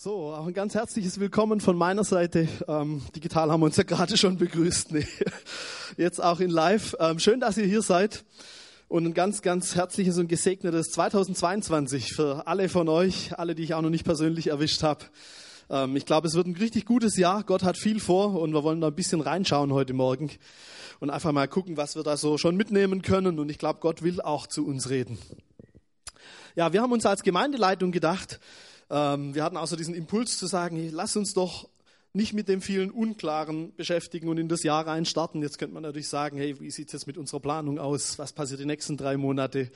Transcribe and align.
So, 0.00 0.32
auch 0.32 0.46
ein 0.46 0.54
ganz 0.54 0.76
herzliches 0.76 1.18
Willkommen 1.18 1.60
von 1.60 1.76
meiner 1.76 2.04
Seite. 2.04 2.46
Ähm, 2.68 3.02
digital 3.16 3.50
haben 3.50 3.62
wir 3.62 3.66
uns 3.66 3.78
ja 3.78 3.82
gerade 3.82 4.16
schon 4.16 4.38
begrüßt. 4.38 4.92
Nee. 4.92 5.08
Jetzt 5.96 6.22
auch 6.22 6.38
in 6.38 6.50
Live. 6.50 6.94
Ähm, 7.00 7.18
schön, 7.18 7.40
dass 7.40 7.56
ihr 7.56 7.64
hier 7.64 7.82
seid. 7.82 8.24
Und 8.86 9.06
ein 9.06 9.12
ganz, 9.12 9.42
ganz 9.42 9.74
herzliches 9.74 10.16
und 10.18 10.28
gesegnetes 10.28 10.92
2022 10.92 12.12
für 12.12 12.46
alle 12.46 12.68
von 12.68 12.88
euch, 12.88 13.36
alle, 13.36 13.56
die 13.56 13.64
ich 13.64 13.74
auch 13.74 13.82
noch 13.82 13.90
nicht 13.90 14.04
persönlich 14.04 14.46
erwischt 14.46 14.84
habe. 14.84 15.04
Ähm, 15.68 15.96
ich 15.96 16.06
glaube, 16.06 16.28
es 16.28 16.34
wird 16.34 16.46
ein 16.46 16.54
richtig 16.54 16.86
gutes 16.86 17.16
Jahr. 17.16 17.42
Gott 17.42 17.64
hat 17.64 17.76
viel 17.76 17.98
vor 17.98 18.40
und 18.40 18.52
wir 18.52 18.62
wollen 18.62 18.80
da 18.80 18.86
ein 18.86 18.94
bisschen 18.94 19.20
reinschauen 19.20 19.72
heute 19.72 19.94
Morgen 19.94 20.30
und 21.00 21.10
einfach 21.10 21.32
mal 21.32 21.48
gucken, 21.48 21.76
was 21.76 21.96
wir 21.96 22.04
da 22.04 22.16
so 22.16 22.38
schon 22.38 22.54
mitnehmen 22.54 23.02
können. 23.02 23.40
Und 23.40 23.50
ich 23.50 23.58
glaube, 23.58 23.80
Gott 23.80 24.02
will 24.02 24.20
auch 24.20 24.46
zu 24.46 24.64
uns 24.64 24.90
reden. 24.90 25.18
Ja, 26.54 26.72
wir 26.72 26.82
haben 26.82 26.92
uns 26.92 27.04
als 27.04 27.24
Gemeindeleitung 27.24 27.90
gedacht, 27.90 28.38
ähm, 28.90 29.34
wir 29.34 29.44
hatten 29.44 29.56
also 29.56 29.76
diesen 29.76 29.94
Impuls 29.94 30.38
zu 30.38 30.46
sagen, 30.46 30.90
lass 30.92 31.16
uns 31.16 31.34
doch 31.34 31.68
nicht 32.14 32.32
mit 32.32 32.48
dem 32.48 32.62
vielen 32.62 32.90
Unklaren 32.90 33.74
beschäftigen 33.76 34.28
und 34.28 34.38
in 34.38 34.48
das 34.48 34.62
Jahr 34.62 34.86
rein 34.86 35.04
starten. 35.04 35.42
Jetzt 35.42 35.58
könnte 35.58 35.74
man 35.74 35.82
natürlich 35.82 36.08
sagen, 36.08 36.38
hey, 36.38 36.58
wie 36.58 36.70
sieht 36.70 36.88
es 36.88 36.92
jetzt 36.94 37.06
mit 37.06 37.18
unserer 37.18 37.40
Planung 37.40 37.78
aus? 37.78 38.18
Was 38.18 38.32
passiert 38.32 38.60
die 38.60 38.66
nächsten 38.66 38.96
drei 38.96 39.16
Monate? 39.16 39.70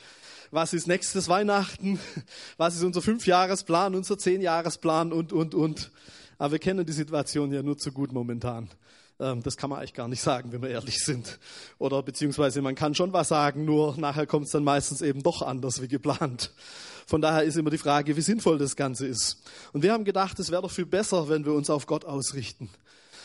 Was 0.51 0.73
ist 0.73 0.87
nächstes 0.87 1.29
Weihnachten? 1.29 2.01
Was 2.57 2.75
ist 2.75 2.83
unser 2.83 3.03
Fünfjahresplan, 3.03 3.95
unser 3.95 4.19
Zehnjahresplan 4.19 5.13
und, 5.13 5.33
und, 5.33 5.55
und. 5.55 5.91
Aber 6.39 6.53
wir 6.53 6.59
kennen 6.59 6.85
die 6.85 6.93
Situation 6.93 7.53
ja 7.53 7.63
nur 7.63 7.79
zu 7.79 7.93
gut 7.93 8.13
momentan. 8.13 8.69
Ähm, 9.21 9.43
das 9.43 9.57
kann 9.57 9.71
man 9.71 9.79
eigentlich 9.79 9.95
gar 9.95 10.09
nicht 10.09 10.23
sagen, 10.23 10.53
wenn 10.53 10.63
wir 10.63 10.71
ehrlich 10.71 11.05
sind. 11.05 11.39
Oder 11.79 12.03
beziehungsweise 12.03 12.63
man 12.63 12.75
kann 12.75 12.95
schon 12.95 13.13
was 13.13 13.29
sagen, 13.29 13.65
nur 13.65 13.97
nachher 13.97 14.27
kommt 14.27 14.47
es 14.47 14.53
dann 14.53 14.65
meistens 14.65 15.03
eben 15.03 15.23
doch 15.23 15.43
anders 15.43 15.81
wie 15.83 15.89
geplant. 15.89 16.53
Von 17.07 17.21
daher 17.21 17.43
ist 17.43 17.57
immer 17.57 17.71
die 17.71 17.79
Frage, 17.79 18.17
wie 18.17 18.21
sinnvoll 18.21 18.59
das 18.59 18.77
Ganze 18.77 19.07
ist. 19.07 19.43
Und 19.73 19.83
wir 19.83 19.93
haben 19.93 20.05
gedacht, 20.05 20.39
es 20.39 20.51
wäre 20.51 20.63
doch 20.63 20.71
viel 20.71 20.87
besser, 20.87 21.29
wenn 21.29 21.45
wir 21.45 21.53
uns 21.53 21.69
auf 21.69 21.87
Gott 21.87 22.05
ausrichten. 22.05 22.71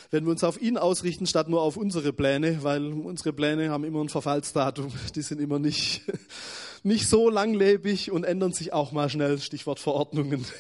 Wenn 0.10 0.26
wir 0.26 0.32
uns 0.32 0.44
auf 0.44 0.62
ihn 0.62 0.78
ausrichten, 0.78 1.28
statt 1.28 1.50
nur 1.50 1.62
auf 1.62 1.76
unsere 1.76 2.14
Pläne, 2.14 2.64
weil 2.64 2.94
unsere 2.94 3.34
Pläne 3.34 3.70
haben 3.70 3.84
immer 3.84 4.02
ein 4.02 4.10
Verfallsdatum. 4.10 4.92
Die 5.16 5.22
sind 5.22 5.42
immer 5.42 5.60
nicht, 5.60 6.04
nicht 6.84 7.10
so 7.10 7.30
langlebig 7.30 8.12
und 8.12 8.24
ändern 8.24 8.54
sich 8.54 8.72
auch 8.72 8.92
mal 8.94 9.10
schnell. 9.10 9.40
Stichwort 9.40 9.80
Verordnungen. 9.80 10.46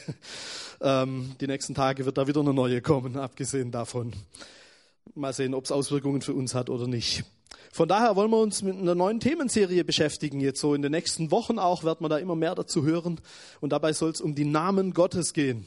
Ähm, 0.79 1.31
die 1.41 1.47
nächsten 1.47 1.73
Tage 1.73 2.05
wird 2.05 2.19
da 2.19 2.27
wieder 2.27 2.41
eine 2.41 2.53
neue 2.53 2.83
kommen, 2.83 3.17
abgesehen 3.17 3.71
davon. 3.71 4.13
Mal 5.15 5.33
sehen, 5.33 5.53
ob 5.53 5.65
es 5.65 5.71
Auswirkungen 5.71 6.21
für 6.21 6.33
uns 6.33 6.53
hat 6.53 6.69
oder 6.69 6.87
nicht. 6.87 7.23
Von 7.71 7.87
daher 7.87 8.15
wollen 8.15 8.31
wir 8.31 8.39
uns 8.39 8.61
mit 8.61 8.75
einer 8.75 8.95
neuen 8.95 9.19
Themenserie 9.19 9.83
beschäftigen. 9.83 10.39
Jetzt 10.39 10.59
so 10.59 10.73
in 10.73 10.81
den 10.81 10.91
nächsten 10.91 11.31
Wochen 11.31 11.59
auch 11.59 11.83
wird 11.83 12.01
man 12.01 12.09
da 12.09 12.17
immer 12.17 12.35
mehr 12.35 12.55
dazu 12.55 12.85
hören. 12.85 13.19
Und 13.61 13.71
dabei 13.71 13.93
soll 13.93 14.11
es 14.11 14.21
um 14.21 14.35
die 14.35 14.45
Namen 14.45 14.93
Gottes 14.93 15.33
gehen. 15.33 15.65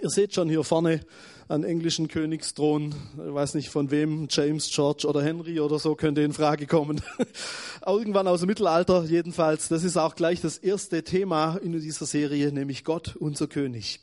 Ihr 0.00 0.08
seht 0.08 0.34
schon 0.34 0.48
hier 0.48 0.64
vorne 0.64 1.00
einen 1.48 1.64
englischen 1.64 2.08
Königsthron. 2.08 2.94
Ich 3.14 3.34
weiß 3.34 3.54
nicht 3.54 3.68
von 3.68 3.90
wem, 3.90 4.26
James, 4.30 4.70
George 4.70 5.06
oder 5.06 5.22
Henry 5.22 5.60
oder 5.60 5.78
so 5.78 5.94
könnte 5.94 6.22
in 6.22 6.32
Frage 6.32 6.66
kommen. 6.66 7.02
Irgendwann 7.86 8.26
aus 8.26 8.40
dem 8.40 8.46
Mittelalter 8.46 9.04
jedenfalls. 9.04 9.68
Das 9.68 9.84
ist 9.84 9.98
auch 9.98 10.14
gleich 10.14 10.40
das 10.40 10.56
erste 10.56 11.02
Thema 11.02 11.56
in 11.56 11.72
dieser 11.72 12.06
Serie, 12.06 12.52
nämlich 12.52 12.84
Gott, 12.84 13.16
unser 13.16 13.48
König. 13.48 14.00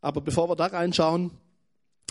Aber 0.00 0.22
bevor 0.22 0.48
wir 0.48 0.56
da 0.56 0.66
reinschauen, 0.66 1.30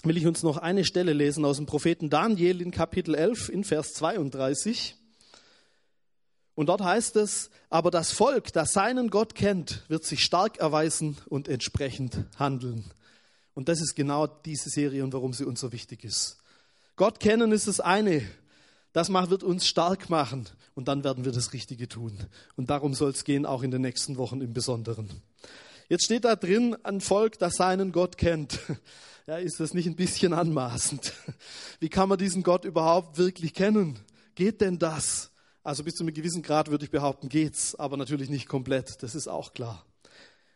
will 0.03 0.17
ich 0.17 0.25
uns 0.25 0.43
noch 0.43 0.57
eine 0.57 0.85
Stelle 0.85 1.13
lesen 1.13 1.45
aus 1.45 1.57
dem 1.57 1.65
Propheten 1.65 2.09
Daniel 2.09 2.61
in 2.61 2.71
Kapitel 2.71 3.15
11 3.15 3.49
in 3.49 3.63
Vers 3.63 3.93
32. 3.93 4.95
Und 6.55 6.67
dort 6.67 6.81
heißt 6.81 7.15
es, 7.15 7.49
aber 7.69 7.91
das 7.91 8.11
Volk, 8.11 8.51
das 8.53 8.73
seinen 8.73 9.09
Gott 9.09 9.35
kennt, 9.35 9.83
wird 9.87 10.03
sich 10.03 10.23
stark 10.23 10.57
erweisen 10.57 11.17
und 11.27 11.47
entsprechend 11.47 12.25
handeln. 12.37 12.85
Und 13.53 13.69
das 13.69 13.81
ist 13.81 13.95
genau 13.95 14.27
diese 14.27 14.69
Serie 14.69 15.03
und 15.03 15.13
warum 15.13 15.33
sie 15.33 15.45
uns 15.45 15.59
so 15.59 15.71
wichtig 15.71 16.03
ist. 16.03 16.37
Gott 16.95 17.19
kennen 17.19 17.51
ist 17.51 17.67
das 17.67 17.79
eine. 17.79 18.21
Das 18.93 19.09
wird 19.09 19.43
uns 19.43 19.65
stark 19.67 20.09
machen 20.09 20.47
und 20.75 20.87
dann 20.87 21.03
werden 21.03 21.25
wir 21.25 21.31
das 21.31 21.53
Richtige 21.53 21.87
tun. 21.87 22.17
Und 22.55 22.69
darum 22.69 22.93
soll 22.93 23.11
es 23.11 23.23
gehen, 23.23 23.45
auch 23.45 23.63
in 23.63 23.71
den 23.71 23.81
nächsten 23.81 24.17
Wochen 24.17 24.41
im 24.41 24.53
Besonderen. 24.53 25.09
Jetzt 25.87 26.05
steht 26.05 26.25
da 26.25 26.35
drin, 26.35 26.75
ein 26.83 27.01
Volk, 27.01 27.39
das 27.39 27.55
seinen 27.55 27.91
Gott 27.91 28.17
kennt. 28.17 28.59
Ja, 29.27 29.37
ist 29.37 29.59
das 29.59 29.73
nicht 29.73 29.85
ein 29.87 29.95
bisschen 29.95 30.33
anmaßend? 30.33 31.13
Wie 31.79 31.89
kann 31.89 32.09
man 32.09 32.17
diesen 32.17 32.41
Gott 32.41 32.65
überhaupt 32.65 33.17
wirklich 33.17 33.53
kennen? 33.53 33.99
Geht 34.33 34.61
denn 34.61 34.79
das? 34.79 35.31
Also 35.63 35.83
bis 35.83 35.93
zu 35.93 36.03
einem 36.03 36.13
gewissen 36.13 36.41
Grad 36.41 36.71
würde 36.71 36.85
ich 36.85 36.91
behaupten, 36.91 37.29
geht's, 37.29 37.75
aber 37.75 37.97
natürlich 37.97 38.29
nicht 38.29 38.47
komplett, 38.47 39.03
das 39.03 39.13
ist 39.13 39.27
auch 39.27 39.53
klar. 39.53 39.85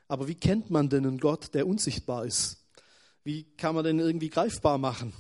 Aber 0.08 0.28
wie 0.28 0.36
kennt 0.36 0.72
man 0.72 0.90
denn 0.90 1.06
einen 1.06 1.20
Gott, 1.20 1.54
der 1.54 1.68
unsichtbar 1.68 2.26
ist? 2.26 2.66
Wie 3.24 3.44
kann 3.56 3.76
man 3.76 3.84
den 3.84 4.00
irgendwie 4.00 4.30
greifbar 4.30 4.80
machen? 4.80 5.14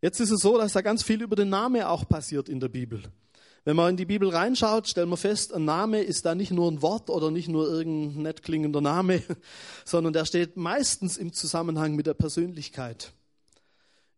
Jetzt 0.00 0.20
ist 0.20 0.30
es 0.30 0.40
so, 0.40 0.56
dass 0.56 0.72
da 0.72 0.80
ganz 0.80 1.02
viel 1.02 1.20
über 1.20 1.36
den 1.36 1.50
Namen 1.50 1.82
auch 1.82 2.08
passiert 2.08 2.48
in 2.48 2.58
der 2.58 2.68
Bibel. 2.68 3.02
Wenn 3.64 3.76
man 3.76 3.90
in 3.90 3.96
die 3.96 4.06
Bibel 4.06 4.30
reinschaut, 4.30 4.88
stellen 4.88 5.10
wir 5.10 5.16
fest, 5.18 5.52
ein 5.52 5.64
Name 5.64 6.00
ist 6.02 6.24
da 6.24 6.34
nicht 6.34 6.50
nur 6.50 6.70
ein 6.70 6.80
Wort 6.80 7.10
oder 7.10 7.30
nicht 7.30 7.48
nur 7.48 7.68
irgendein 7.68 8.22
nett 8.22 8.42
klingender 8.42 8.80
Name, 8.80 9.22
sondern 9.84 10.12
der 10.12 10.24
steht 10.24 10.56
meistens 10.56 11.18
im 11.18 11.32
Zusammenhang 11.32 11.94
mit 11.94 12.06
der 12.06 12.14
Persönlichkeit. 12.14 13.12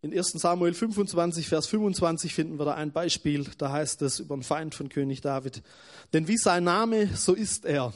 In 0.00 0.12
1 0.12 0.32
Samuel 0.32 0.74
25, 0.74 1.48
Vers 1.48 1.68
25 1.68 2.34
finden 2.34 2.58
wir 2.58 2.64
da 2.64 2.74
ein 2.74 2.90
Beispiel. 2.90 3.46
Da 3.58 3.70
heißt 3.70 4.02
es 4.02 4.18
über 4.18 4.34
einen 4.34 4.42
Feind 4.42 4.74
von 4.74 4.88
König 4.88 5.20
David. 5.20 5.62
Denn 6.12 6.26
wie 6.26 6.36
sein 6.36 6.64
Name, 6.64 7.08
so 7.14 7.34
ist 7.34 7.64
er. 7.64 7.92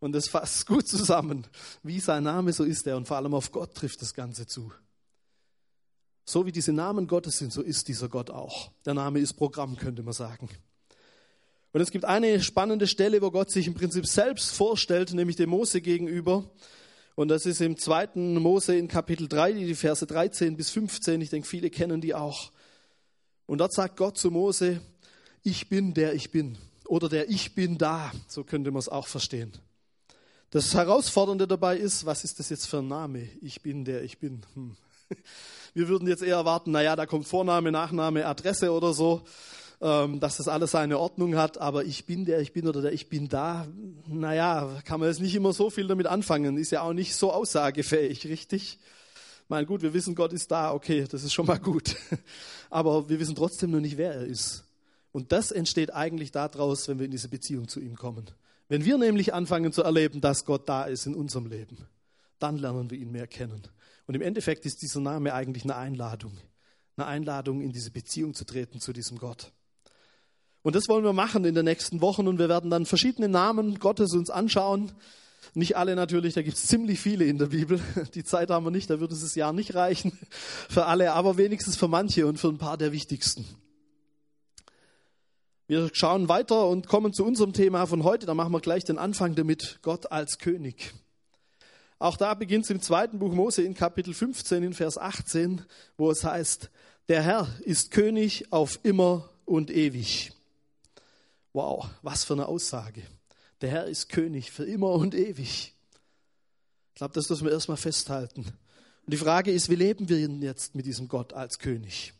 Und 0.00 0.12
das 0.12 0.28
fasst 0.28 0.66
gut 0.66 0.88
zusammen. 0.88 1.46
Wie 1.82 2.00
sein 2.00 2.24
Name, 2.24 2.54
so 2.54 2.64
ist 2.64 2.86
er. 2.86 2.96
Und 2.96 3.06
vor 3.06 3.18
allem 3.18 3.34
auf 3.34 3.52
Gott 3.52 3.74
trifft 3.74 4.00
das 4.00 4.14
Ganze 4.14 4.46
zu. 4.46 4.72
So 6.28 6.44
wie 6.44 6.52
diese 6.52 6.74
Namen 6.74 7.06
Gottes 7.06 7.38
sind, 7.38 7.54
so 7.54 7.62
ist 7.62 7.88
dieser 7.88 8.10
Gott 8.10 8.28
auch. 8.28 8.70
Der 8.84 8.92
Name 8.92 9.18
ist 9.18 9.32
Programm, 9.32 9.78
könnte 9.78 10.02
man 10.02 10.12
sagen. 10.12 10.50
Und 11.72 11.80
es 11.80 11.90
gibt 11.90 12.04
eine 12.04 12.42
spannende 12.42 12.86
Stelle, 12.86 13.22
wo 13.22 13.30
Gott 13.30 13.50
sich 13.50 13.66
im 13.66 13.72
Prinzip 13.72 14.06
selbst 14.06 14.50
vorstellt, 14.50 15.14
nämlich 15.14 15.36
dem 15.36 15.48
Mose 15.48 15.80
gegenüber. 15.80 16.44
Und 17.14 17.28
das 17.28 17.46
ist 17.46 17.62
im 17.62 17.78
zweiten 17.78 18.34
Mose 18.34 18.76
in 18.76 18.88
Kapitel 18.88 19.26
3, 19.26 19.54
die 19.54 19.74
Verse 19.74 20.06
13 20.06 20.54
bis 20.54 20.68
15. 20.68 21.18
Ich 21.22 21.30
denke, 21.30 21.48
viele 21.48 21.70
kennen 21.70 22.02
die 22.02 22.14
auch. 22.14 22.52
Und 23.46 23.56
dort 23.56 23.72
sagt 23.72 23.96
Gott 23.96 24.18
zu 24.18 24.30
Mose, 24.30 24.82
ich 25.44 25.70
bin 25.70 25.94
der 25.94 26.12
ich 26.12 26.30
bin. 26.30 26.58
Oder 26.84 27.08
der 27.08 27.30
ich 27.30 27.54
bin 27.54 27.78
da. 27.78 28.12
So 28.26 28.44
könnte 28.44 28.70
man 28.70 28.80
es 28.80 28.90
auch 28.90 29.06
verstehen. 29.06 29.52
Das 30.50 30.74
Herausfordernde 30.74 31.48
dabei 31.48 31.78
ist, 31.78 32.04
was 32.04 32.22
ist 32.22 32.38
das 32.38 32.50
jetzt 32.50 32.66
für 32.66 32.80
ein 32.80 32.88
Name? 32.88 33.30
Ich 33.40 33.62
bin 33.62 33.86
der 33.86 34.02
ich 34.02 34.18
bin. 34.18 34.42
Hm. 34.52 34.76
Wir 35.74 35.88
würden 35.88 36.08
jetzt 36.08 36.22
eher 36.22 36.36
erwarten, 36.36 36.70
naja, 36.70 36.96
da 36.96 37.06
kommt 37.06 37.26
Vorname, 37.26 37.70
Nachname, 37.70 38.26
Adresse 38.26 38.72
oder 38.72 38.92
so, 38.92 39.22
ähm, 39.80 40.18
dass 40.20 40.38
das 40.38 40.48
alles 40.48 40.72
seine 40.72 40.98
Ordnung 40.98 41.36
hat, 41.36 41.58
aber 41.58 41.84
ich 41.84 42.04
bin 42.04 42.24
der, 42.24 42.40
ich 42.40 42.52
bin 42.52 42.66
oder 42.66 42.82
der, 42.82 42.92
ich 42.92 43.08
bin 43.08 43.28
da, 43.28 43.66
naja, 44.06 44.80
kann 44.84 45.00
man 45.00 45.08
jetzt 45.08 45.20
nicht 45.20 45.34
immer 45.34 45.52
so 45.52 45.70
viel 45.70 45.86
damit 45.86 46.06
anfangen, 46.06 46.56
ist 46.56 46.72
ja 46.72 46.82
auch 46.82 46.92
nicht 46.92 47.14
so 47.14 47.32
aussagefähig, 47.32 48.26
richtig? 48.26 48.78
Mein 49.48 49.64
gut, 49.64 49.80
wir 49.80 49.94
wissen, 49.94 50.14
Gott 50.14 50.32
ist 50.34 50.50
da, 50.50 50.72
okay, 50.74 51.06
das 51.10 51.24
ist 51.24 51.32
schon 51.32 51.46
mal 51.46 51.58
gut. 51.58 51.96
Aber 52.70 53.08
wir 53.08 53.18
wissen 53.18 53.34
trotzdem 53.34 53.70
noch 53.70 53.80
nicht, 53.80 53.96
wer 53.96 54.12
er 54.12 54.24
ist. 54.26 54.64
Und 55.10 55.32
das 55.32 55.50
entsteht 55.50 55.94
eigentlich 55.94 56.32
daraus, 56.32 56.86
wenn 56.86 56.98
wir 56.98 57.06
in 57.06 57.10
diese 57.10 57.28
Beziehung 57.28 57.66
zu 57.66 57.80
ihm 57.80 57.96
kommen. 57.96 58.26
Wenn 58.68 58.84
wir 58.84 58.98
nämlich 58.98 59.32
anfangen 59.32 59.72
zu 59.72 59.82
erleben, 59.82 60.20
dass 60.20 60.44
Gott 60.44 60.68
da 60.68 60.84
ist 60.84 61.06
in 61.06 61.14
unserem 61.14 61.46
Leben, 61.46 61.78
dann 62.38 62.58
lernen 62.58 62.90
wir 62.90 62.98
ihn 62.98 63.10
mehr 63.10 63.26
kennen. 63.26 63.62
Und 64.06 64.14
im 64.14 64.22
Endeffekt 64.22 64.64
ist 64.66 64.82
dieser 64.82 65.00
Name 65.00 65.34
eigentlich 65.34 65.64
eine 65.64 65.76
Einladung. 65.76 66.32
Eine 66.96 67.06
Einladung, 67.06 67.60
in 67.60 67.72
diese 67.72 67.90
Beziehung 67.90 68.34
zu 68.34 68.44
treten 68.44 68.80
zu 68.80 68.92
diesem 68.92 69.18
Gott. 69.18 69.52
Und 70.62 70.74
das 70.74 70.88
wollen 70.88 71.04
wir 71.04 71.12
machen 71.12 71.44
in 71.44 71.54
den 71.54 71.64
nächsten 71.64 72.00
Wochen 72.00 72.26
und 72.26 72.38
wir 72.38 72.48
werden 72.48 72.70
dann 72.70 72.86
verschiedene 72.86 73.28
Namen 73.28 73.78
Gottes 73.78 74.12
uns 74.14 74.30
anschauen. 74.30 74.92
Nicht 75.54 75.76
alle 75.76 75.94
natürlich, 75.96 76.34
da 76.34 76.42
gibt 76.42 76.56
es 76.56 76.66
ziemlich 76.66 77.00
viele 77.00 77.24
in 77.24 77.38
der 77.38 77.46
Bibel. 77.46 77.80
Die 78.14 78.24
Zeit 78.24 78.50
haben 78.50 78.66
wir 78.66 78.70
nicht, 78.70 78.90
da 78.90 79.00
würde 79.00 79.14
es 79.14 79.20
das 79.20 79.34
Jahr 79.34 79.52
nicht 79.52 79.74
reichen 79.74 80.18
für 80.68 80.86
alle, 80.86 81.12
aber 81.12 81.36
wenigstens 81.36 81.76
für 81.76 81.88
manche 81.88 82.26
und 82.26 82.38
für 82.38 82.48
ein 82.48 82.58
paar 82.58 82.76
der 82.76 82.92
wichtigsten. 82.92 83.44
Wir 85.66 85.90
schauen 85.92 86.28
weiter 86.28 86.66
und 86.66 86.86
kommen 86.86 87.12
zu 87.12 87.24
unserem 87.24 87.52
Thema 87.52 87.86
von 87.86 88.02
heute. 88.02 88.24
Da 88.24 88.34
machen 88.34 88.52
wir 88.52 88.60
gleich 88.60 88.84
den 88.84 88.96
Anfang 88.96 89.34
damit, 89.34 89.78
Gott 89.82 90.10
als 90.10 90.38
König. 90.38 90.94
Auch 91.98 92.16
da 92.16 92.34
beginnt 92.34 92.64
es 92.64 92.70
im 92.70 92.80
zweiten 92.80 93.18
Buch 93.18 93.32
Mose 93.32 93.62
in 93.62 93.74
Kapitel 93.74 94.14
15 94.14 94.62
in 94.62 94.72
Vers 94.72 94.98
18, 94.98 95.62
wo 95.96 96.10
es 96.10 96.22
heißt, 96.22 96.70
der 97.08 97.22
Herr 97.22 97.48
ist 97.60 97.90
König 97.90 98.52
auf 98.52 98.78
immer 98.84 99.28
und 99.44 99.70
ewig. 99.70 100.32
Wow, 101.52 101.88
was 102.02 102.24
für 102.24 102.34
eine 102.34 102.46
Aussage. 102.46 103.02
Der 103.62 103.70
Herr 103.70 103.86
ist 103.86 104.10
König 104.10 104.52
für 104.52 104.64
immer 104.64 104.92
und 104.92 105.14
ewig. 105.14 105.74
Ich 106.92 106.94
glaube, 106.94 107.14
das 107.14 107.28
müssen 107.30 107.44
wir 107.44 107.52
erstmal 107.52 107.76
festhalten. 107.76 108.42
Und 108.42 109.14
die 109.14 109.16
Frage 109.16 109.50
ist, 109.50 109.68
wie 109.68 109.74
leben 109.74 110.08
wir 110.08 110.20
jetzt 110.20 110.74
mit 110.76 110.86
diesem 110.86 111.08
Gott 111.08 111.32
als 111.32 111.58
König? 111.58 112.12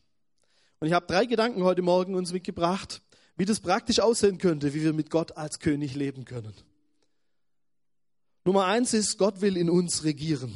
Und 0.80 0.88
ich 0.88 0.94
habe 0.94 1.06
drei 1.06 1.26
Gedanken 1.26 1.62
heute 1.62 1.82
Morgen 1.82 2.14
uns 2.16 2.32
mitgebracht, 2.32 3.02
wie 3.36 3.44
das 3.44 3.60
praktisch 3.60 4.00
aussehen 4.00 4.38
könnte, 4.38 4.74
wie 4.74 4.82
wir 4.82 4.92
mit 4.92 5.10
Gott 5.10 5.36
als 5.36 5.60
König 5.60 5.94
leben 5.94 6.24
können. 6.24 6.54
Nummer 8.48 8.64
eins 8.64 8.94
ist, 8.94 9.18
Gott 9.18 9.42
will 9.42 9.58
in 9.58 9.68
uns 9.68 10.04
regieren. 10.04 10.54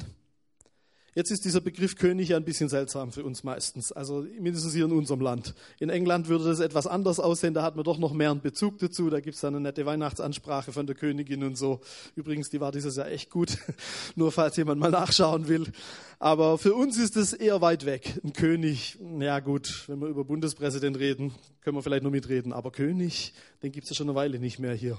Jetzt 1.14 1.30
ist 1.30 1.44
dieser 1.44 1.60
Begriff 1.60 1.96
König 1.96 2.30
ja 2.30 2.38
ein 2.38 2.44
bisschen 2.46 2.70
seltsam 2.70 3.12
für 3.12 3.22
uns 3.22 3.44
meistens, 3.44 3.92
also 3.92 4.24
mindestens 4.40 4.72
hier 4.72 4.86
in 4.86 4.92
unserem 4.92 5.20
Land. 5.20 5.54
In 5.78 5.90
England 5.90 6.28
würde 6.28 6.44
das 6.44 6.60
etwas 6.60 6.86
anders 6.86 7.20
aussehen, 7.20 7.52
da 7.52 7.62
hat 7.62 7.76
man 7.76 7.84
doch 7.84 7.98
noch 7.98 8.14
mehr 8.14 8.30
einen 8.30 8.40
Bezug 8.40 8.78
dazu, 8.78 9.10
da 9.10 9.20
gibt 9.20 9.36
es 9.36 9.44
eine 9.44 9.60
nette 9.60 9.84
Weihnachtsansprache 9.84 10.72
von 10.72 10.86
der 10.86 10.96
Königin 10.96 11.44
und 11.44 11.58
so. 11.58 11.82
Übrigens, 12.16 12.48
die 12.48 12.62
war 12.62 12.72
dieses 12.72 12.96
Jahr 12.96 13.08
echt 13.08 13.28
gut, 13.28 13.58
nur 14.16 14.32
falls 14.32 14.56
jemand 14.56 14.80
mal 14.80 14.90
nachschauen 14.90 15.46
will. 15.46 15.70
Aber 16.18 16.56
für 16.56 16.72
uns 16.72 16.96
ist 16.96 17.18
es 17.18 17.34
eher 17.34 17.60
weit 17.60 17.84
weg. 17.84 18.18
Ein 18.24 18.32
König, 18.32 18.98
ja 19.18 19.40
gut, 19.40 19.84
wenn 19.88 19.98
wir 19.98 20.08
über 20.08 20.24
Bundespräsident 20.24 20.98
reden, 20.98 21.34
können 21.60 21.76
wir 21.76 21.82
vielleicht 21.82 22.04
nur 22.04 22.12
mitreden, 22.12 22.54
aber 22.54 22.70
König, 22.70 23.34
den 23.62 23.70
gibt 23.70 23.84
es 23.84 23.90
ja 23.90 23.96
schon 23.96 24.08
eine 24.08 24.16
Weile 24.16 24.38
nicht 24.38 24.58
mehr 24.58 24.72
hier. 24.72 24.98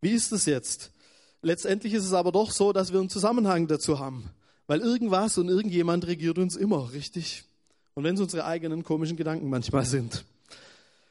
Wie 0.00 0.10
ist 0.10 0.30
es 0.30 0.46
jetzt? 0.46 0.92
Letztendlich 1.44 1.92
ist 1.92 2.06
es 2.06 2.14
aber 2.14 2.32
doch 2.32 2.50
so, 2.50 2.72
dass 2.72 2.90
wir 2.90 3.00
einen 3.00 3.10
Zusammenhang 3.10 3.66
dazu 3.66 3.98
haben. 3.98 4.30
Weil 4.66 4.80
irgendwas 4.80 5.36
und 5.36 5.50
irgendjemand 5.50 6.06
regiert 6.06 6.38
uns 6.38 6.56
immer, 6.56 6.90
richtig? 6.94 7.44
Und 7.92 8.04
wenn 8.04 8.14
es 8.14 8.20
unsere 8.22 8.46
eigenen 8.46 8.82
komischen 8.82 9.18
Gedanken 9.18 9.50
manchmal 9.50 9.84
sind. 9.84 10.24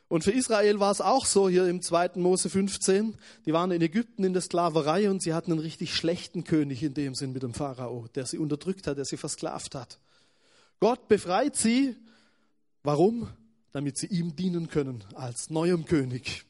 Und 0.08 0.24
für 0.24 0.32
Israel 0.32 0.80
war 0.80 0.92
es 0.92 1.02
auch 1.02 1.28
so 1.28 1.50
hier 1.50 1.68
im 1.68 1.84
2. 1.84 2.14
Mose 2.16 2.50
15. 2.50 3.14
Die 3.46 3.54
waren 3.54 3.70
in 3.70 3.82
Ägypten 3.84 4.24
in 4.24 4.34
der 4.34 4.42
Sklaverei 4.42 5.08
und 5.12 5.22
sie 5.22 5.36
hatten 5.36 5.52
einen 5.52 5.62
richtig 5.62 5.94
schlechten 5.96 6.44
König 6.44 6.82
in 6.82 6.96
dem 6.96 7.14
Sinn 7.14 7.32
mit 7.32 7.44
dem 7.44 7.54
Pharao, 7.54 8.08
der 8.16 8.26
sie 8.26 8.40
unterdrückt 8.40 8.88
hat, 8.88 8.98
der 8.98 9.06
sie 9.06 9.18
versklavt 9.18 9.76
hat. 9.76 10.00
Gott 10.80 11.08
befreit 11.08 11.56
sie. 11.56 11.96
Warum? 12.82 13.30
Damit 13.72 13.98
sie 14.00 14.08
ihm 14.08 14.36
dienen 14.36 14.68
können 14.68 15.04
als 15.14 15.52
neuem 15.52 15.86
König. 15.86 16.44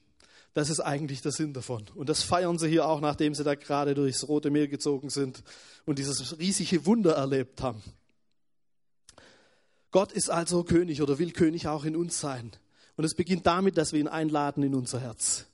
Das 0.54 0.70
ist 0.70 0.80
eigentlich 0.80 1.22
der 1.22 1.32
Sinn 1.32 1.54
davon. 1.54 1.86
Und 1.96 2.10
das 2.10 2.22
feiern 2.22 2.60
sie 2.60 2.70
hier 2.70 2.88
auch, 2.88 3.02
nachdem 3.02 3.34
sie 3.34 3.44
da 3.44 3.56
gerade 3.56 3.96
durchs 3.96 4.28
Rote 4.28 4.52
Meer 4.52 4.68
gezogen 4.68 5.10
sind 5.10 5.44
und 5.86 5.98
dieses 5.98 6.38
riesige 6.38 6.86
Wunder 6.86 7.14
erlebt 7.14 7.62
haben. 7.62 7.82
Gott 9.92 10.12
ist 10.12 10.30
also 10.30 10.64
König 10.64 11.02
oder 11.02 11.20
will 11.20 11.32
König 11.32 11.68
auch 11.68 11.86
in 11.86 11.96
uns 11.96 12.20
sein. 12.20 12.52
Und 12.96 13.06
es 13.06 13.16
beginnt 13.16 13.48
damit, 13.48 13.78
dass 13.78 13.94
wir 13.94 14.00
ihn 14.00 14.08
einladen 14.08 14.64
in 14.64 14.76
unser 14.76 15.00
Herz, 15.00 15.46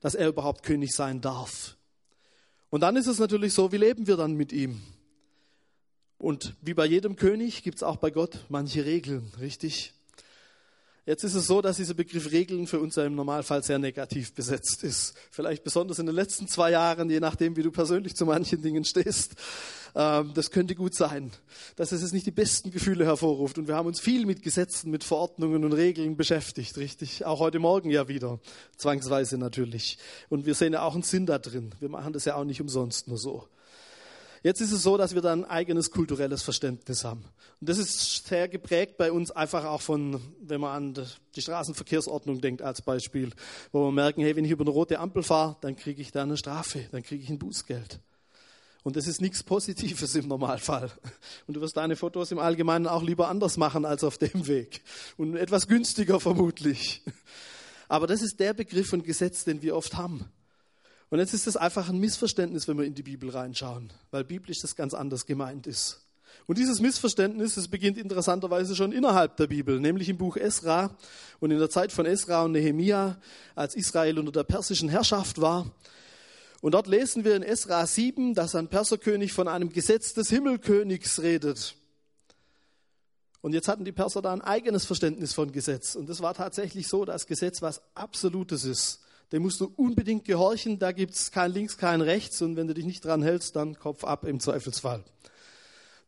dass 0.00 0.14
er 0.14 0.28
überhaupt 0.28 0.62
König 0.62 0.94
sein 0.94 1.20
darf. 1.20 1.76
Und 2.68 2.80
dann 2.80 2.96
ist 2.96 3.06
es 3.06 3.18
natürlich 3.18 3.54
so, 3.54 3.72
wie 3.72 3.78
leben 3.78 4.06
wir 4.06 4.16
dann 4.16 4.34
mit 4.34 4.52
ihm? 4.52 4.82
Und 6.18 6.54
wie 6.60 6.74
bei 6.74 6.86
jedem 6.86 7.16
König 7.16 7.62
gibt 7.62 7.76
es 7.76 7.82
auch 7.82 7.96
bei 7.96 8.10
Gott 8.10 8.44
manche 8.48 8.84
Regeln, 8.84 9.32
richtig? 9.40 9.94
Jetzt 11.06 11.22
ist 11.22 11.34
es 11.34 11.46
so, 11.46 11.60
dass 11.60 11.76
dieser 11.76 11.92
Begriff 11.92 12.32
Regeln 12.32 12.66
für 12.66 12.80
uns 12.80 12.96
ja 12.96 13.04
im 13.04 13.14
Normalfall 13.14 13.62
sehr 13.62 13.78
negativ 13.78 14.32
besetzt 14.32 14.82
ist. 14.84 15.14
Vielleicht 15.30 15.62
besonders 15.62 15.98
in 15.98 16.06
den 16.06 16.14
letzten 16.14 16.48
zwei 16.48 16.70
Jahren, 16.70 17.10
je 17.10 17.20
nachdem, 17.20 17.56
wie 17.56 17.62
du 17.62 17.70
persönlich 17.70 18.14
zu 18.14 18.24
manchen 18.24 18.62
Dingen 18.62 18.86
stehst. 18.86 19.34
Ähm, 19.94 20.32
das 20.34 20.50
könnte 20.50 20.74
gut 20.74 20.94
sein, 20.94 21.30
dass 21.76 21.92
es 21.92 22.00
jetzt 22.00 22.14
nicht 22.14 22.24
die 22.24 22.30
besten 22.30 22.70
Gefühle 22.70 23.04
hervorruft. 23.04 23.58
Und 23.58 23.68
wir 23.68 23.74
haben 23.74 23.86
uns 23.86 24.00
viel 24.00 24.24
mit 24.24 24.42
Gesetzen, 24.42 24.90
mit 24.90 25.04
Verordnungen 25.04 25.62
und 25.64 25.74
Regeln 25.74 26.16
beschäftigt, 26.16 26.78
richtig? 26.78 27.26
Auch 27.26 27.38
heute 27.38 27.58
Morgen 27.58 27.90
ja 27.90 28.08
wieder, 28.08 28.40
zwangsweise 28.78 29.36
natürlich. 29.36 29.98
Und 30.30 30.46
wir 30.46 30.54
sehen 30.54 30.72
ja 30.72 30.82
auch 30.82 30.94
einen 30.94 31.02
Sinn 31.02 31.26
da 31.26 31.38
drin. 31.38 31.74
Wir 31.80 31.90
machen 31.90 32.14
das 32.14 32.24
ja 32.24 32.36
auch 32.36 32.44
nicht 32.44 32.62
umsonst 32.62 33.08
nur 33.08 33.18
so. 33.18 33.46
Jetzt 34.44 34.60
ist 34.60 34.72
es 34.72 34.82
so, 34.82 34.98
dass 34.98 35.14
wir 35.14 35.22
da 35.22 35.32
ein 35.32 35.46
eigenes 35.46 35.90
kulturelles 35.90 36.42
Verständnis 36.42 37.02
haben. 37.02 37.24
Und 37.60 37.68
das 37.70 37.78
ist 37.78 38.26
sehr 38.26 38.46
geprägt 38.46 38.98
bei 38.98 39.10
uns 39.10 39.30
einfach 39.30 39.64
auch 39.64 39.80
von, 39.80 40.20
wenn 40.38 40.60
man 40.60 40.96
an 40.98 41.06
die 41.34 41.40
Straßenverkehrsordnung 41.40 42.42
denkt 42.42 42.60
als 42.60 42.82
Beispiel, 42.82 43.30
wo 43.72 43.86
wir 43.86 43.90
merken, 43.90 44.20
hey, 44.20 44.36
wenn 44.36 44.44
ich 44.44 44.50
über 44.50 44.64
eine 44.64 44.70
rote 44.70 44.98
Ampel 45.00 45.22
fahre, 45.22 45.56
dann 45.62 45.76
kriege 45.76 46.02
ich 46.02 46.12
da 46.12 46.24
eine 46.24 46.36
Strafe, 46.36 46.86
dann 46.92 47.02
kriege 47.02 47.24
ich 47.24 47.30
ein 47.30 47.38
Bußgeld. 47.38 48.00
Und 48.82 48.96
das 48.96 49.06
ist 49.06 49.22
nichts 49.22 49.42
Positives 49.42 50.14
im 50.14 50.28
Normalfall. 50.28 50.90
Und 51.46 51.56
du 51.56 51.62
wirst 51.62 51.78
deine 51.78 51.96
Fotos 51.96 52.30
im 52.30 52.38
Allgemeinen 52.38 52.86
auch 52.86 53.02
lieber 53.02 53.28
anders 53.28 53.56
machen 53.56 53.86
als 53.86 54.04
auf 54.04 54.18
dem 54.18 54.46
Weg. 54.46 54.82
Und 55.16 55.36
etwas 55.36 55.68
günstiger 55.68 56.20
vermutlich. 56.20 57.02
Aber 57.88 58.06
das 58.06 58.20
ist 58.20 58.40
der 58.40 58.52
Begriff 58.52 58.90
von 58.90 59.02
Gesetz, 59.02 59.44
den 59.44 59.62
wir 59.62 59.74
oft 59.74 59.94
haben. 59.94 60.30
Und 61.10 61.18
jetzt 61.18 61.34
ist 61.34 61.46
das 61.46 61.56
einfach 61.56 61.88
ein 61.88 61.98
Missverständnis, 61.98 62.66
wenn 62.66 62.78
wir 62.78 62.84
in 62.84 62.94
die 62.94 63.02
Bibel 63.02 63.30
reinschauen, 63.30 63.92
weil 64.10 64.24
biblisch 64.24 64.60
das 64.60 64.74
ganz 64.74 64.94
anders 64.94 65.26
gemeint 65.26 65.66
ist. 65.66 66.00
Und 66.46 66.58
dieses 66.58 66.80
Missverständnis, 66.80 67.54
das 67.54 67.68
beginnt 67.68 67.96
interessanterweise 67.96 68.76
schon 68.76 68.92
innerhalb 68.92 69.36
der 69.36 69.46
Bibel, 69.46 69.80
nämlich 69.80 70.08
im 70.08 70.18
Buch 70.18 70.36
Esra 70.36 70.96
und 71.40 71.50
in 71.50 71.58
der 71.58 71.70
Zeit 71.70 71.92
von 71.92 72.06
Esra 72.06 72.42
und 72.42 72.52
Nehemia, 72.52 73.18
als 73.54 73.76
Israel 73.76 74.18
unter 74.18 74.32
der 74.32 74.44
persischen 74.44 74.88
Herrschaft 74.88 75.40
war. 75.40 75.70
Und 76.60 76.72
dort 76.72 76.86
lesen 76.86 77.24
wir 77.24 77.36
in 77.36 77.42
Esra 77.42 77.86
7, 77.86 78.34
dass 78.34 78.54
ein 78.54 78.68
Perserkönig 78.68 79.32
von 79.32 79.48
einem 79.48 79.70
Gesetz 79.70 80.14
des 80.14 80.30
Himmelkönigs 80.30 81.22
redet. 81.22 81.76
Und 83.40 83.52
jetzt 83.52 83.68
hatten 83.68 83.84
die 83.84 83.92
Perser 83.92 84.22
da 84.22 84.32
ein 84.32 84.40
eigenes 84.40 84.86
Verständnis 84.86 85.34
von 85.34 85.52
Gesetz. 85.52 85.94
Und 85.94 86.08
das 86.08 86.20
war 86.20 86.34
tatsächlich 86.34 86.88
so, 86.88 87.04
dass 87.04 87.26
Gesetz 87.26 87.60
was 87.60 87.82
Absolutes 87.94 88.64
ist 88.64 89.03
dem 89.32 89.42
musst 89.42 89.60
du 89.60 89.72
unbedingt 89.76 90.24
gehorchen, 90.24 90.78
da 90.78 90.92
gibt 90.92 91.14
es 91.14 91.30
kein 91.30 91.52
Links, 91.52 91.76
kein 91.76 92.00
Rechts 92.00 92.40
und 92.42 92.56
wenn 92.56 92.66
du 92.66 92.74
dich 92.74 92.84
nicht 92.84 93.04
dran 93.04 93.22
hältst, 93.22 93.56
dann 93.56 93.78
Kopf 93.78 94.04
ab 94.04 94.24
im 94.24 94.40
Zweifelsfall. 94.40 95.04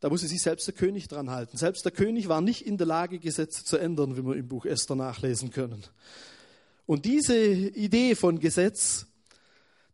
Da 0.01 0.11
musste 0.11 0.29
sich 0.29 0.43
selbst 0.43 0.67
der 0.67 0.75
König 0.75 1.09
dran 1.09 1.31
halten. 1.31 1.57
Selbst 1.57 1.85
der 1.85 1.93
König 1.93 2.29
war 2.29 2.41
nicht 2.41 2.67
in 2.67 2.77
der 2.77 2.87
Lage, 2.87 3.19
Gesetze 3.19 3.65
zu 3.65 3.79
ändern, 3.79 4.17
wie 4.17 4.25
wir 4.25 4.37
im 4.37 4.47
Buch 4.47 4.67
Esther 4.67 4.95
nachlesen 4.95 5.51
können. 5.51 5.83
Und 6.85 7.05
diese 7.05 7.37
Idee 7.37 8.15
von 8.15 8.39
Gesetz, 8.39 9.07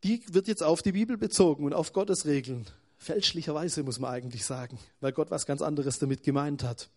die 0.04 0.22
wird 0.28 0.48
jetzt 0.48 0.62
auf 0.62 0.82
die 0.82 0.92
Bibel 0.92 1.16
bezogen 1.16 1.64
und 1.64 1.72
auf 1.72 1.92
Gottes 1.92 2.26
Regeln. 2.26 2.66
Fälschlicherweise 2.98 3.82
muss 3.82 3.98
man 3.98 4.12
eigentlich 4.12 4.44
sagen, 4.44 4.78
weil 5.00 5.12
Gott 5.12 5.30
was 5.30 5.46
ganz 5.46 5.62
anderes 5.62 5.98
damit 5.98 6.22
gemeint 6.22 6.62
hat. 6.64 6.90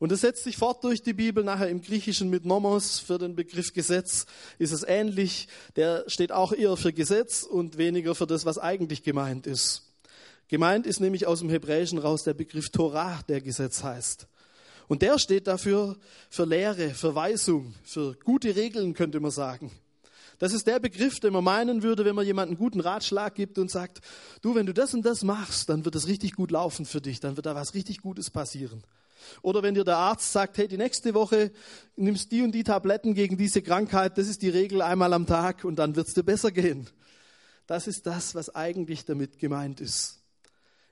Und 0.00 0.12
es 0.12 0.22
setzt 0.22 0.44
sich 0.44 0.56
fort 0.56 0.82
durch 0.82 1.02
die 1.02 1.12
Bibel, 1.12 1.44
nachher 1.44 1.68
im 1.68 1.82
Griechischen 1.82 2.30
mit 2.30 2.46
Nomos 2.46 2.98
für 2.98 3.18
den 3.18 3.36
Begriff 3.36 3.74
Gesetz 3.74 4.24
ist 4.58 4.72
es 4.72 4.82
ähnlich. 4.82 5.46
Der 5.76 6.04
steht 6.06 6.32
auch 6.32 6.54
eher 6.54 6.78
für 6.78 6.94
Gesetz 6.94 7.42
und 7.42 7.76
weniger 7.76 8.14
für 8.14 8.26
das, 8.26 8.46
was 8.46 8.56
eigentlich 8.56 9.02
gemeint 9.02 9.46
ist. 9.46 9.82
Gemeint 10.48 10.86
ist 10.86 11.00
nämlich 11.00 11.26
aus 11.26 11.40
dem 11.40 11.50
Hebräischen 11.50 11.98
raus 11.98 12.24
der 12.24 12.32
Begriff 12.32 12.70
Torah, 12.70 13.20
der 13.28 13.42
Gesetz 13.42 13.82
heißt. 13.82 14.26
Und 14.88 15.02
der 15.02 15.18
steht 15.18 15.46
dafür 15.46 15.98
für 16.30 16.46
Lehre, 16.46 16.94
für 16.94 17.14
Weisung, 17.14 17.74
für 17.82 18.16
gute 18.24 18.56
Regeln, 18.56 18.94
könnte 18.94 19.20
man 19.20 19.30
sagen. 19.30 19.70
Das 20.38 20.54
ist 20.54 20.66
der 20.66 20.80
Begriff, 20.80 21.20
den 21.20 21.34
man 21.34 21.44
meinen 21.44 21.82
würde, 21.82 22.06
wenn 22.06 22.14
man 22.14 22.24
jemanden 22.24 22.56
guten 22.56 22.80
Ratschlag 22.80 23.34
gibt 23.34 23.58
und 23.58 23.70
sagt, 23.70 24.00
du, 24.40 24.54
wenn 24.54 24.64
du 24.64 24.72
das 24.72 24.94
und 24.94 25.02
das 25.02 25.24
machst, 25.24 25.68
dann 25.68 25.84
wird 25.84 25.94
es 25.94 26.08
richtig 26.08 26.32
gut 26.32 26.52
laufen 26.52 26.86
für 26.86 27.02
dich, 27.02 27.20
dann 27.20 27.36
wird 27.36 27.44
da 27.44 27.54
was 27.54 27.74
richtig 27.74 28.00
Gutes 28.00 28.30
passieren. 28.30 28.82
Oder 29.42 29.62
wenn 29.62 29.74
dir 29.74 29.84
der 29.84 29.96
Arzt 29.96 30.32
sagt, 30.32 30.58
hey, 30.58 30.68
die 30.68 30.76
nächste 30.76 31.14
Woche 31.14 31.50
nimmst 31.96 32.32
die 32.32 32.42
und 32.42 32.52
die 32.52 32.64
Tabletten 32.64 33.14
gegen 33.14 33.36
diese 33.36 33.62
Krankheit, 33.62 34.18
das 34.18 34.28
ist 34.28 34.42
die 34.42 34.48
Regel 34.48 34.82
einmal 34.82 35.12
am 35.12 35.26
Tag 35.26 35.64
und 35.64 35.76
dann 35.76 35.96
wird 35.96 36.08
es 36.08 36.14
dir 36.14 36.22
besser 36.22 36.50
gehen. 36.50 36.88
Das 37.66 37.86
ist 37.86 38.06
das, 38.06 38.34
was 38.34 38.54
eigentlich 38.54 39.04
damit 39.04 39.38
gemeint 39.38 39.80
ist. 39.80 40.20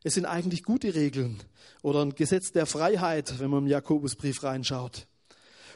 Es 0.04 0.14
sind 0.14 0.26
eigentlich 0.26 0.62
gute 0.62 0.94
Regeln 0.94 1.40
oder 1.82 2.02
ein 2.02 2.14
Gesetz 2.14 2.52
der 2.52 2.66
Freiheit, 2.66 3.40
wenn 3.40 3.50
man 3.50 3.64
im 3.64 3.66
Jakobusbrief 3.66 4.42
reinschaut. 4.44 5.06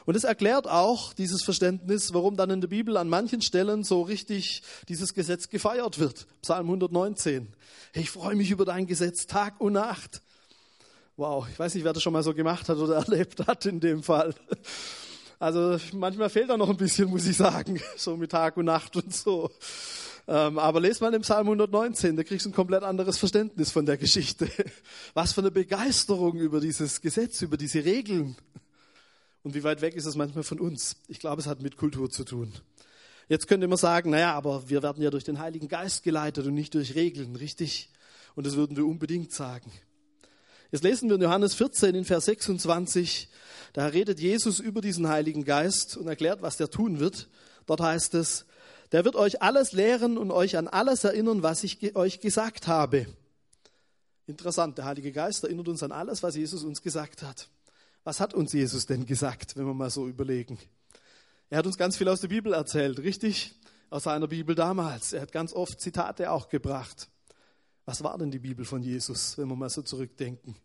Und 0.05 0.15
es 0.15 0.23
erklärt 0.23 0.67
auch 0.67 1.13
dieses 1.13 1.43
Verständnis, 1.43 2.13
warum 2.13 2.35
dann 2.35 2.49
in 2.49 2.61
der 2.61 2.67
Bibel 2.67 2.97
an 2.97 3.07
manchen 3.07 3.41
Stellen 3.41 3.83
so 3.83 4.01
richtig 4.01 4.61
dieses 4.89 5.13
Gesetz 5.13 5.49
gefeiert 5.49 5.99
wird. 5.99 6.27
Psalm 6.41 6.67
119. 6.67 7.47
Hey, 7.93 8.03
ich 8.03 8.09
freue 8.11 8.35
mich 8.35 8.51
über 8.51 8.65
dein 8.65 8.85
Gesetz 8.85 9.27
Tag 9.27 9.61
und 9.61 9.73
Nacht. 9.73 10.21
Wow, 11.15 11.47
ich 11.47 11.59
weiß 11.59 11.75
nicht, 11.75 11.83
wer 11.83 11.93
das 11.93 12.01
schon 12.01 12.13
mal 12.13 12.23
so 12.23 12.33
gemacht 12.33 12.67
hat 12.69 12.77
oder 12.77 12.95
erlebt 13.07 13.45
hat 13.45 13.65
in 13.67 13.79
dem 13.79 14.01
Fall. 14.01 14.33
Also 15.37 15.77
manchmal 15.93 16.29
fehlt 16.29 16.49
da 16.49 16.57
noch 16.57 16.69
ein 16.69 16.77
bisschen, 16.77 17.09
muss 17.09 17.27
ich 17.27 17.37
sagen, 17.37 17.79
so 17.97 18.17
mit 18.17 18.31
Tag 18.31 18.57
und 18.57 18.65
Nacht 18.65 18.95
und 18.95 19.13
so. 19.13 19.51
Ähm, 20.27 20.57
aber 20.57 20.79
lest 20.79 21.01
mal 21.01 21.13
im 21.13 21.21
Psalm 21.21 21.47
119, 21.47 22.15
da 22.15 22.23
kriegst 22.23 22.45
du 22.45 22.49
ein 22.49 22.53
komplett 22.53 22.81
anderes 22.81 23.17
Verständnis 23.17 23.69
von 23.69 23.85
der 23.85 23.97
Geschichte. 23.97 24.49
Was 25.13 25.33
für 25.33 25.41
eine 25.41 25.51
Begeisterung 25.51 26.37
über 26.37 26.59
dieses 26.59 27.01
Gesetz, 27.01 27.41
über 27.43 27.57
diese 27.57 27.85
Regeln. 27.85 28.35
Und 29.43 29.53
wie 29.53 29.63
weit 29.63 29.81
weg 29.81 29.95
ist 29.95 30.05
es 30.05 30.15
manchmal 30.15 30.43
von 30.43 30.59
uns? 30.59 30.95
Ich 31.09 31.19
glaube, 31.19 31.41
es 31.41 31.47
hat 31.47 31.61
mit 31.61 31.77
Kultur 31.77 32.09
zu 32.09 32.23
tun. 32.23 32.53
Jetzt 33.27 33.47
könnte 33.47 33.67
man 33.67 33.77
sagen, 33.77 34.09
naja, 34.09 34.33
aber 34.33 34.69
wir 34.69 34.81
werden 34.81 35.03
ja 35.03 35.11
durch 35.11 35.25
den 35.25 35.39
Heiligen 35.39 35.67
Geist 35.67 36.03
geleitet 36.03 36.47
und 36.47 36.53
nicht 36.53 36.73
durch 36.73 36.95
Regeln, 36.95 37.35
richtig? 37.35 37.89
Und 38.35 38.47
das 38.47 38.55
würden 38.55 38.77
wir 38.77 38.85
unbedingt 38.85 39.31
sagen. 39.31 39.71
Jetzt 40.73 40.83
lesen 40.83 41.07
wir 41.07 41.17
in 41.17 41.21
Johannes 41.21 41.53
14 41.53 41.93
in 41.93 42.03
Vers 42.03 42.25
26, 42.25 43.29
da 43.73 43.85
redet 43.85 44.19
Jesus 44.19 44.59
über 44.59 44.81
diesen 44.81 45.07
Heiligen 45.07 45.45
Geist 45.45 45.97
und 45.97 46.07
erklärt, 46.07 46.41
was 46.41 46.57
der 46.57 46.67
tun 46.67 46.99
wird. 46.99 47.29
Dort 47.67 47.79
heißt 47.79 48.15
es, 48.15 48.47
der 48.91 49.05
wird 49.05 49.15
euch 49.15 49.43
alles 49.43 49.73
lehren 49.73 50.17
und 50.17 50.31
euch 50.31 50.57
an 50.57 50.67
alles 50.67 51.03
erinnern, 51.03 51.43
was 51.43 51.63
ich 51.63 51.95
euch 51.95 52.21
gesagt 52.21 52.65
habe. 52.65 53.05
Interessant, 54.25 54.79
der 54.79 54.85
Heilige 54.85 55.11
Geist 55.11 55.43
erinnert 55.43 55.67
uns 55.67 55.83
an 55.83 55.91
alles, 55.91 56.23
was 56.23 56.35
Jesus 56.35 56.63
uns 56.63 56.81
gesagt 56.81 57.21
hat. 57.21 57.49
Was 58.03 58.19
hat 58.19 58.33
uns 58.33 58.51
Jesus 58.51 58.87
denn 58.87 59.05
gesagt, 59.05 59.55
wenn 59.55 59.67
wir 59.67 59.75
mal 59.75 59.91
so 59.91 60.07
überlegen? 60.07 60.57
Er 61.51 61.59
hat 61.59 61.67
uns 61.67 61.77
ganz 61.77 61.97
viel 61.97 62.09
aus 62.09 62.21
der 62.21 62.29
Bibel 62.29 62.51
erzählt, 62.51 62.97
richtig? 62.97 63.53
Aus 63.91 64.05
seiner 64.05 64.27
Bibel 64.27 64.55
damals. 64.55 65.13
Er 65.13 65.21
hat 65.21 65.31
ganz 65.31 65.53
oft 65.53 65.79
Zitate 65.79 66.31
auch 66.31 66.49
gebracht. 66.49 67.09
Was 67.85 68.03
war 68.03 68.17
denn 68.17 68.31
die 68.31 68.39
Bibel 68.39 68.65
von 68.65 68.81
Jesus, 68.81 69.37
wenn 69.37 69.47
wir 69.47 69.55
mal 69.55 69.69
so 69.69 69.81
zurückdenken? 69.81 70.55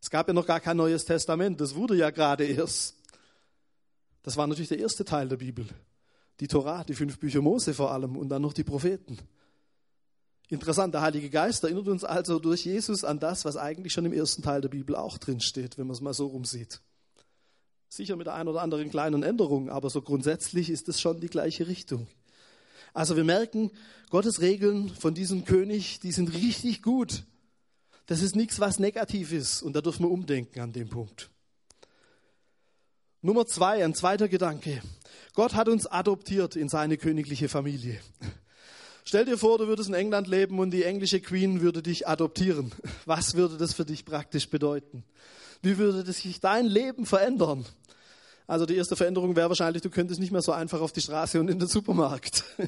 Es 0.00 0.10
gab 0.10 0.28
ja 0.28 0.34
noch 0.34 0.46
gar 0.46 0.60
kein 0.60 0.76
neues 0.76 1.04
Testament, 1.04 1.60
das 1.60 1.74
wurde 1.74 1.96
ja 1.96 2.10
gerade 2.10 2.44
erst. 2.44 2.96
Das 4.22 4.36
war 4.36 4.46
natürlich 4.46 4.68
der 4.68 4.80
erste 4.80 5.04
Teil 5.04 5.28
der 5.28 5.36
Bibel. 5.36 5.66
Die 6.40 6.48
Torah, 6.48 6.84
die 6.84 6.94
fünf 6.94 7.18
Bücher 7.18 7.40
Mose 7.40 7.72
vor 7.72 7.92
allem 7.92 8.16
und 8.16 8.28
dann 8.28 8.42
noch 8.42 8.52
die 8.52 8.64
Propheten. 8.64 9.18
Interessant, 10.48 10.94
der 10.94 11.00
Heilige 11.00 11.30
Geist 11.30 11.64
erinnert 11.64 11.88
uns 11.88 12.04
also 12.04 12.38
durch 12.38 12.64
Jesus 12.64 13.04
an 13.04 13.18
das, 13.18 13.44
was 13.44 13.56
eigentlich 13.56 13.92
schon 13.92 14.04
im 14.04 14.12
ersten 14.12 14.42
Teil 14.42 14.60
der 14.60 14.68
Bibel 14.68 14.94
auch 14.94 15.18
drin 15.18 15.40
steht, 15.40 15.78
wenn 15.78 15.86
man 15.86 15.94
es 15.94 16.00
mal 16.00 16.14
so 16.14 16.26
rumsieht. 16.26 16.80
Sicher 17.88 18.16
mit 18.16 18.26
der 18.26 18.34
einen 18.34 18.48
oder 18.48 18.62
anderen 18.62 18.90
kleinen 18.90 19.22
Änderung, 19.22 19.70
aber 19.70 19.90
so 19.90 20.02
grundsätzlich 20.02 20.70
ist 20.70 20.88
es 20.88 21.00
schon 21.00 21.20
die 21.20 21.28
gleiche 21.28 21.66
Richtung. 21.66 22.06
Also 22.96 23.14
wir 23.14 23.24
merken, 23.24 23.70
Gottes 24.08 24.40
Regeln 24.40 24.88
von 24.88 25.12
diesem 25.12 25.44
König, 25.44 26.00
die 26.00 26.12
sind 26.12 26.32
richtig 26.32 26.82
gut. 26.82 27.24
Das 28.06 28.22
ist 28.22 28.34
nichts, 28.34 28.58
was 28.58 28.78
negativ 28.78 29.34
ist 29.34 29.60
und 29.60 29.76
da 29.76 29.82
dürfen 29.82 30.04
wir 30.04 30.10
umdenken 30.10 30.60
an 30.60 30.72
dem 30.72 30.88
Punkt. 30.88 31.28
Nummer 33.20 33.44
zwei, 33.44 33.84
ein 33.84 33.94
zweiter 33.94 34.28
Gedanke. 34.28 34.80
Gott 35.34 35.52
hat 35.52 35.68
uns 35.68 35.86
adoptiert 35.86 36.56
in 36.56 36.70
seine 36.70 36.96
königliche 36.96 37.50
Familie. 37.50 38.00
Stell 39.04 39.26
dir 39.26 39.36
vor, 39.36 39.58
du 39.58 39.66
würdest 39.66 39.90
in 39.90 39.94
England 39.94 40.26
leben 40.26 40.58
und 40.58 40.70
die 40.70 40.84
englische 40.84 41.20
Queen 41.20 41.60
würde 41.60 41.82
dich 41.82 42.08
adoptieren. 42.08 42.72
Was 43.04 43.34
würde 43.34 43.58
das 43.58 43.74
für 43.74 43.84
dich 43.84 44.06
praktisch 44.06 44.48
bedeuten? 44.48 45.04
Wie 45.60 45.76
würde 45.76 46.10
sich 46.10 46.40
dein 46.40 46.64
Leben 46.64 47.04
verändern? 47.04 47.66
Also 48.48 48.64
die 48.64 48.76
erste 48.76 48.94
Veränderung 48.94 49.34
wäre 49.34 49.48
wahrscheinlich, 49.48 49.82
du 49.82 49.90
könntest 49.90 50.20
nicht 50.20 50.30
mehr 50.30 50.42
so 50.42 50.52
einfach 50.52 50.80
auf 50.80 50.92
die 50.92 51.00
Straße 51.00 51.40
und 51.40 51.48
in 51.48 51.58
den 51.58 51.68
Supermarkt. 51.68 52.44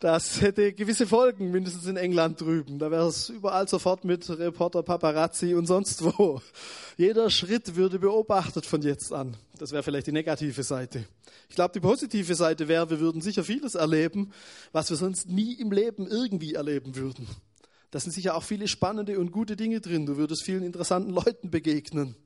Das 0.00 0.40
hätte 0.40 0.72
gewisse 0.72 1.06
Folgen, 1.06 1.50
mindestens 1.50 1.84
in 1.84 1.98
England 1.98 2.40
drüben. 2.40 2.78
Da 2.78 2.90
wäre 2.90 3.06
es 3.06 3.28
überall 3.28 3.68
sofort 3.68 4.02
mit 4.02 4.30
Reporter, 4.30 4.82
Paparazzi 4.82 5.52
und 5.54 5.66
sonst 5.66 6.02
wo. 6.02 6.40
Jeder 6.96 7.28
Schritt 7.28 7.76
würde 7.76 7.98
beobachtet 7.98 8.64
von 8.64 8.80
jetzt 8.80 9.12
an. 9.12 9.36
Das 9.58 9.72
wäre 9.72 9.82
vielleicht 9.82 10.06
die 10.06 10.12
negative 10.12 10.62
Seite. 10.62 11.04
Ich 11.50 11.54
glaube, 11.54 11.74
die 11.74 11.80
positive 11.80 12.34
Seite 12.34 12.66
wäre, 12.66 12.88
wir 12.88 12.98
würden 12.98 13.20
sicher 13.20 13.44
vieles 13.44 13.74
erleben, 13.74 14.32
was 14.72 14.88
wir 14.88 14.96
sonst 14.96 15.28
nie 15.28 15.52
im 15.52 15.70
Leben 15.70 16.06
irgendwie 16.06 16.54
erleben 16.54 16.96
würden. 16.96 17.28
Da 17.90 18.00
sind 18.00 18.12
sicher 18.12 18.36
auch 18.36 18.44
viele 18.44 18.68
spannende 18.68 19.18
und 19.18 19.32
gute 19.32 19.54
Dinge 19.54 19.82
drin. 19.82 20.06
Du 20.06 20.16
würdest 20.16 20.44
vielen 20.44 20.62
interessanten 20.62 21.10
Leuten 21.10 21.50
begegnen. 21.50 22.16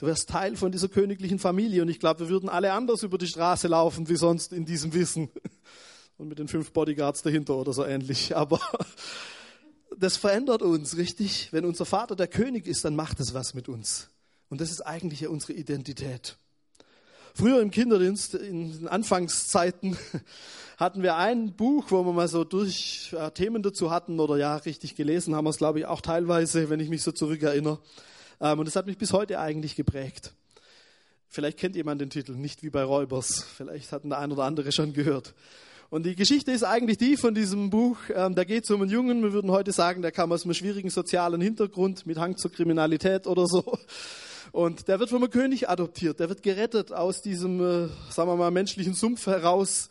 Du 0.00 0.06
wärst 0.06 0.30
Teil 0.30 0.56
von 0.56 0.72
dieser 0.72 0.88
königlichen 0.88 1.38
Familie 1.38 1.82
und 1.82 1.90
ich 1.90 2.00
glaube, 2.00 2.20
wir 2.20 2.28
würden 2.30 2.48
alle 2.48 2.72
anders 2.72 3.02
über 3.02 3.18
die 3.18 3.26
Straße 3.26 3.68
laufen 3.68 4.08
wie 4.08 4.16
sonst 4.16 4.50
in 4.50 4.64
diesem 4.64 4.94
Wissen. 4.94 5.28
Und 6.16 6.28
mit 6.28 6.38
den 6.38 6.48
fünf 6.48 6.72
Bodyguards 6.72 7.20
dahinter 7.20 7.54
oder 7.56 7.74
so 7.74 7.84
ähnlich. 7.84 8.34
Aber 8.34 8.58
das 9.98 10.16
verändert 10.16 10.62
uns, 10.62 10.96
richtig? 10.96 11.52
Wenn 11.52 11.66
unser 11.66 11.84
Vater 11.84 12.16
der 12.16 12.28
König 12.28 12.66
ist, 12.66 12.82
dann 12.86 12.96
macht 12.96 13.20
es 13.20 13.34
was 13.34 13.52
mit 13.52 13.68
uns. 13.68 14.08
Und 14.48 14.62
das 14.62 14.70
ist 14.70 14.80
eigentlich 14.80 15.20
ja 15.20 15.28
unsere 15.28 15.52
Identität. 15.52 16.38
Früher 17.34 17.60
im 17.60 17.70
Kinderdienst, 17.70 18.36
in 18.36 18.88
Anfangszeiten, 18.88 19.98
hatten 20.78 21.02
wir 21.02 21.16
ein 21.16 21.52
Buch, 21.52 21.90
wo 21.90 22.06
wir 22.06 22.14
mal 22.14 22.28
so 22.28 22.44
durch 22.44 23.10
ja, 23.12 23.28
Themen 23.28 23.62
dazu 23.62 23.90
hatten 23.90 24.18
oder 24.18 24.38
ja, 24.38 24.56
richtig 24.56 24.94
gelesen 24.94 25.34
haben 25.34 25.44
wir 25.44 25.50
es, 25.50 25.58
glaube 25.58 25.80
ich, 25.80 25.84
auch 25.84 26.00
teilweise, 26.00 26.70
wenn 26.70 26.80
ich 26.80 26.88
mich 26.88 27.02
so 27.02 27.12
zurückerinnere. 27.12 27.80
Ähm, 28.40 28.58
und 28.58 28.64
das 28.66 28.76
hat 28.76 28.86
mich 28.86 28.98
bis 28.98 29.12
heute 29.12 29.38
eigentlich 29.38 29.76
geprägt. 29.76 30.32
Vielleicht 31.28 31.58
kennt 31.58 31.76
jemand 31.76 32.00
den 32.00 32.10
Titel, 32.10 32.32
nicht 32.32 32.62
wie 32.62 32.70
bei 32.70 32.82
Räubers. 32.82 33.44
Vielleicht 33.44 33.92
hat 33.92 34.04
der 34.04 34.18
ein 34.18 34.32
oder 34.32 34.44
andere 34.44 34.72
schon 34.72 34.92
gehört. 34.92 35.34
Und 35.90 36.06
die 36.06 36.14
Geschichte 36.14 36.52
ist 36.52 36.62
eigentlich 36.62 36.98
die 36.98 37.16
von 37.16 37.34
diesem 37.34 37.70
Buch. 37.70 37.96
Ähm, 38.14 38.34
da 38.34 38.44
geht 38.44 38.64
es 38.64 38.70
um 38.70 38.80
einen 38.80 38.90
Jungen, 38.90 39.22
wir 39.22 39.32
würden 39.32 39.50
heute 39.50 39.72
sagen, 39.72 40.02
der 40.02 40.12
kam 40.12 40.30
aus 40.32 40.44
einem 40.44 40.54
schwierigen 40.54 40.90
sozialen 40.90 41.40
Hintergrund 41.40 42.06
mit 42.06 42.18
Hang 42.18 42.36
zur 42.36 42.52
Kriminalität 42.52 43.26
oder 43.26 43.46
so. 43.46 43.78
Und 44.52 44.88
der 44.88 44.98
wird 44.98 45.10
vom 45.10 45.28
König 45.30 45.68
adoptiert. 45.68 46.18
Der 46.18 46.28
wird 46.28 46.42
gerettet 46.42 46.92
aus 46.92 47.22
diesem, 47.22 47.60
äh, 47.60 47.88
sagen 48.10 48.28
wir 48.28 48.36
mal, 48.36 48.50
menschlichen 48.50 48.94
Sumpf 48.94 49.26
heraus 49.26 49.88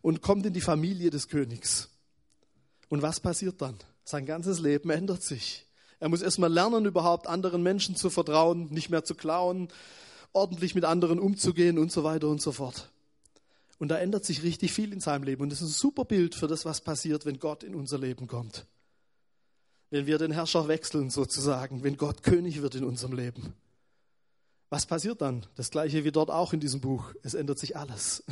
und 0.00 0.22
kommt 0.22 0.46
in 0.46 0.52
die 0.52 0.60
Familie 0.60 1.10
des 1.10 1.28
Königs. 1.28 1.88
Und 2.88 3.02
was 3.02 3.20
passiert 3.20 3.60
dann? 3.60 3.76
Sein 4.04 4.26
ganzes 4.26 4.58
Leben 4.58 4.90
ändert 4.90 5.22
sich. 5.22 5.66
Er 6.02 6.08
muss 6.08 6.20
erstmal 6.20 6.52
lernen, 6.52 6.84
überhaupt 6.84 7.28
anderen 7.28 7.62
Menschen 7.62 7.94
zu 7.94 8.10
vertrauen, 8.10 8.66
nicht 8.72 8.90
mehr 8.90 9.04
zu 9.04 9.14
klauen, 9.14 9.68
ordentlich 10.32 10.74
mit 10.74 10.84
anderen 10.84 11.20
umzugehen 11.20 11.78
und 11.78 11.92
so 11.92 12.02
weiter 12.02 12.26
und 12.26 12.42
so 12.42 12.50
fort. 12.50 12.90
Und 13.78 13.86
da 13.86 13.98
ändert 13.98 14.24
sich 14.24 14.42
richtig 14.42 14.72
viel 14.72 14.92
in 14.92 14.98
seinem 14.98 15.22
Leben. 15.22 15.44
Und 15.44 15.50
das 15.50 15.62
ist 15.62 15.68
ein 15.68 15.72
super 15.72 16.04
Bild 16.04 16.34
für 16.34 16.48
das, 16.48 16.64
was 16.64 16.80
passiert, 16.80 17.24
wenn 17.24 17.38
Gott 17.38 17.62
in 17.62 17.76
unser 17.76 17.98
Leben 17.98 18.26
kommt. 18.26 18.66
Wenn 19.90 20.06
wir 20.06 20.18
den 20.18 20.32
Herrscher 20.32 20.66
wechseln 20.66 21.08
sozusagen, 21.08 21.84
wenn 21.84 21.96
Gott 21.96 22.24
König 22.24 22.62
wird 22.62 22.74
in 22.74 22.82
unserem 22.82 23.12
Leben. 23.12 23.54
Was 24.70 24.86
passiert 24.86 25.20
dann? 25.20 25.46
Das 25.54 25.70
gleiche 25.70 26.02
wie 26.02 26.10
dort 26.10 26.32
auch 26.32 26.52
in 26.52 26.58
diesem 26.58 26.80
Buch. 26.80 27.14
Es 27.22 27.34
ändert 27.34 27.60
sich 27.60 27.76
alles. 27.76 28.24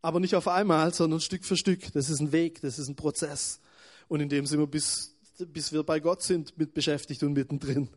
Aber 0.00 0.18
nicht 0.18 0.34
auf 0.34 0.48
einmal, 0.48 0.94
sondern 0.94 1.20
Stück 1.20 1.44
für 1.44 1.58
Stück. 1.58 1.92
Das 1.92 2.08
ist 2.08 2.20
ein 2.20 2.32
Weg, 2.32 2.62
das 2.62 2.78
ist 2.78 2.88
ein 2.88 2.96
Prozess. 2.96 3.60
Und 4.08 4.20
in 4.20 4.30
dem 4.30 4.46
sind 4.46 4.60
wir 4.60 4.66
bis 4.66 5.15
bis 5.48 5.72
wir 5.72 5.82
bei 5.82 6.00
Gott 6.00 6.22
sind, 6.22 6.56
mit 6.58 6.74
beschäftigt 6.74 7.22
und 7.22 7.32
mittendrin. 7.32 7.88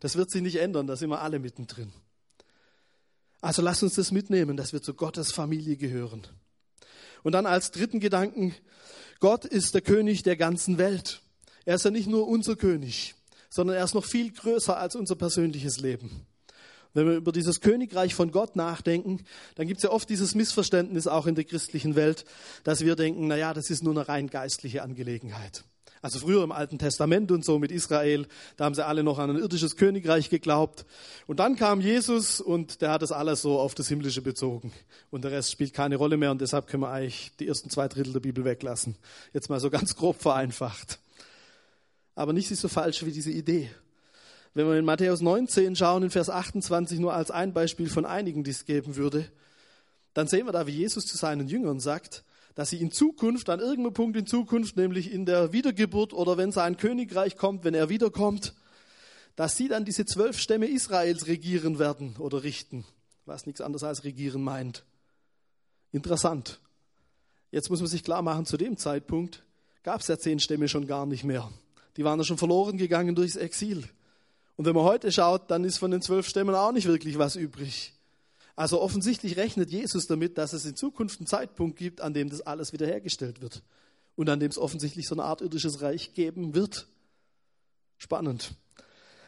Das 0.00 0.16
wird 0.16 0.30
sich 0.30 0.42
nicht 0.42 0.56
ändern, 0.56 0.86
da 0.86 0.96
sind 0.96 1.10
wir 1.10 1.20
alle 1.20 1.38
mittendrin. 1.38 1.92
Also 3.40 3.62
lasst 3.62 3.82
uns 3.82 3.94
das 3.94 4.10
mitnehmen, 4.10 4.56
dass 4.56 4.72
wir 4.72 4.82
zu 4.82 4.94
Gottes 4.94 5.32
Familie 5.32 5.76
gehören. 5.76 6.26
Und 7.22 7.32
dann 7.32 7.46
als 7.46 7.70
dritten 7.70 8.00
Gedanken, 8.00 8.54
Gott 9.20 9.44
ist 9.44 9.74
der 9.74 9.80
König 9.80 10.22
der 10.22 10.36
ganzen 10.36 10.78
Welt. 10.78 11.20
Er 11.64 11.76
ist 11.76 11.84
ja 11.84 11.90
nicht 11.90 12.08
nur 12.08 12.26
unser 12.26 12.56
König, 12.56 13.14
sondern 13.50 13.76
er 13.76 13.84
ist 13.84 13.94
noch 13.94 14.04
viel 14.04 14.32
größer 14.32 14.76
als 14.76 14.96
unser 14.96 15.16
persönliches 15.16 15.80
Leben. 15.80 16.26
Wenn 16.94 17.06
wir 17.06 17.16
über 17.16 17.32
dieses 17.32 17.60
Königreich 17.60 18.14
von 18.14 18.32
Gott 18.32 18.56
nachdenken, 18.56 19.24
dann 19.56 19.66
gibt 19.66 19.78
es 19.78 19.84
ja 19.84 19.90
oft 19.90 20.08
dieses 20.08 20.34
Missverständnis 20.34 21.06
auch 21.06 21.26
in 21.26 21.34
der 21.34 21.44
christlichen 21.44 21.94
Welt, 21.94 22.24
dass 22.64 22.80
wir 22.80 22.96
denken, 22.96 23.28
na 23.28 23.36
ja, 23.36 23.52
das 23.52 23.70
ist 23.70 23.82
nur 23.82 23.92
eine 23.92 24.08
rein 24.08 24.28
geistliche 24.28 24.82
Angelegenheit. 24.82 25.64
Also 26.00 26.20
früher 26.20 26.42
im 26.44 26.52
Alten 26.52 26.78
Testament 26.78 27.30
und 27.32 27.44
so 27.44 27.58
mit 27.58 27.72
Israel, 27.72 28.26
da 28.56 28.64
haben 28.64 28.74
sie 28.74 28.86
alle 28.86 29.02
noch 29.02 29.18
an 29.18 29.30
ein 29.30 29.38
irdisches 29.38 29.76
Königreich 29.76 30.30
geglaubt. 30.30 30.86
Und 31.26 31.40
dann 31.40 31.56
kam 31.56 31.80
Jesus 31.80 32.40
und 32.40 32.80
der 32.82 32.90
hat 32.90 33.02
das 33.02 33.12
alles 33.12 33.42
so 33.42 33.58
auf 33.58 33.74
das 33.74 33.88
Himmlische 33.88 34.22
bezogen. 34.22 34.72
Und 35.10 35.24
der 35.24 35.32
Rest 35.32 35.52
spielt 35.52 35.74
keine 35.74 35.96
Rolle 35.96 36.16
mehr 36.16 36.30
und 36.30 36.40
deshalb 36.40 36.66
können 36.66 36.82
wir 36.82 36.90
eigentlich 36.90 37.32
die 37.40 37.48
ersten 37.48 37.70
zwei 37.70 37.88
Drittel 37.88 38.12
der 38.12 38.20
Bibel 38.20 38.44
weglassen. 38.44 38.96
Jetzt 39.32 39.50
mal 39.50 39.60
so 39.60 39.70
ganz 39.70 39.96
grob 39.96 40.20
vereinfacht. 40.20 40.98
Aber 42.14 42.32
nichts 42.32 42.50
ist 42.50 42.60
so 42.60 42.68
falsch 42.68 43.04
wie 43.04 43.12
diese 43.12 43.30
Idee. 43.30 43.70
Wenn 44.54 44.66
wir 44.66 44.76
in 44.76 44.84
Matthäus 44.84 45.20
19 45.20 45.76
schauen, 45.76 46.02
in 46.02 46.10
Vers 46.10 46.30
28 46.30 46.98
nur 46.98 47.14
als 47.14 47.30
ein 47.30 47.52
Beispiel 47.52 47.88
von 47.88 48.04
einigen, 48.04 48.44
die 48.44 48.50
es 48.50 48.64
geben 48.64 48.96
würde, 48.96 49.30
dann 50.14 50.26
sehen 50.26 50.46
wir 50.46 50.52
da, 50.52 50.66
wie 50.66 50.72
Jesus 50.72 51.06
zu 51.06 51.16
seinen 51.16 51.46
Jüngern 51.46 51.78
sagt, 51.78 52.24
dass 52.58 52.70
sie 52.70 52.80
in 52.80 52.90
Zukunft, 52.90 53.50
an 53.50 53.60
irgendeinem 53.60 53.92
Punkt 53.92 54.16
in 54.16 54.26
Zukunft, 54.26 54.76
nämlich 54.76 55.12
in 55.12 55.26
der 55.26 55.52
Wiedergeburt 55.52 56.12
oder 56.12 56.36
wenn 56.36 56.50
sein 56.50 56.76
Königreich 56.76 57.36
kommt, 57.36 57.62
wenn 57.62 57.72
er 57.72 57.88
wiederkommt, 57.88 58.52
dass 59.36 59.56
sie 59.56 59.68
dann 59.68 59.84
diese 59.84 60.06
zwölf 60.06 60.40
Stämme 60.40 60.66
Israels 60.66 61.28
regieren 61.28 61.78
werden 61.78 62.16
oder 62.18 62.42
richten, 62.42 62.84
was 63.26 63.46
nichts 63.46 63.60
anderes 63.60 63.84
als 63.84 64.02
regieren 64.02 64.42
meint. 64.42 64.82
Interessant. 65.92 66.58
Jetzt 67.52 67.70
muss 67.70 67.78
man 67.78 67.86
sich 67.86 68.02
klar 68.02 68.22
machen, 68.22 68.44
zu 68.44 68.56
dem 68.56 68.76
Zeitpunkt 68.76 69.44
gab 69.84 70.00
es 70.00 70.08
ja 70.08 70.18
zehn 70.18 70.40
Stämme 70.40 70.66
schon 70.66 70.88
gar 70.88 71.06
nicht 71.06 71.22
mehr. 71.22 71.48
Die 71.96 72.02
waren 72.02 72.18
ja 72.18 72.24
schon 72.24 72.38
verloren 72.38 72.76
gegangen 72.76 73.14
durchs 73.14 73.36
Exil. 73.36 73.84
Und 74.56 74.64
wenn 74.64 74.74
man 74.74 74.82
heute 74.82 75.12
schaut, 75.12 75.48
dann 75.52 75.62
ist 75.62 75.78
von 75.78 75.92
den 75.92 76.02
zwölf 76.02 76.26
Stämmen 76.26 76.56
auch 76.56 76.72
nicht 76.72 76.88
wirklich 76.88 77.18
was 77.18 77.36
übrig. 77.36 77.92
Also 78.58 78.80
offensichtlich 78.80 79.36
rechnet 79.36 79.70
Jesus 79.70 80.08
damit, 80.08 80.36
dass 80.36 80.52
es 80.52 80.66
in 80.66 80.74
Zukunft 80.74 81.20
einen 81.20 81.28
Zeitpunkt 81.28 81.78
gibt, 81.78 82.00
an 82.00 82.12
dem 82.12 82.28
das 82.28 82.40
alles 82.40 82.72
wiederhergestellt 82.72 83.40
wird 83.40 83.62
und 84.16 84.28
an 84.28 84.40
dem 84.40 84.50
es 84.50 84.58
offensichtlich 84.58 85.06
so 85.06 85.14
eine 85.14 85.22
Art 85.22 85.42
irdisches 85.42 85.80
Reich 85.80 86.12
geben 86.12 86.56
wird. 86.56 86.88
Spannend. 87.98 88.56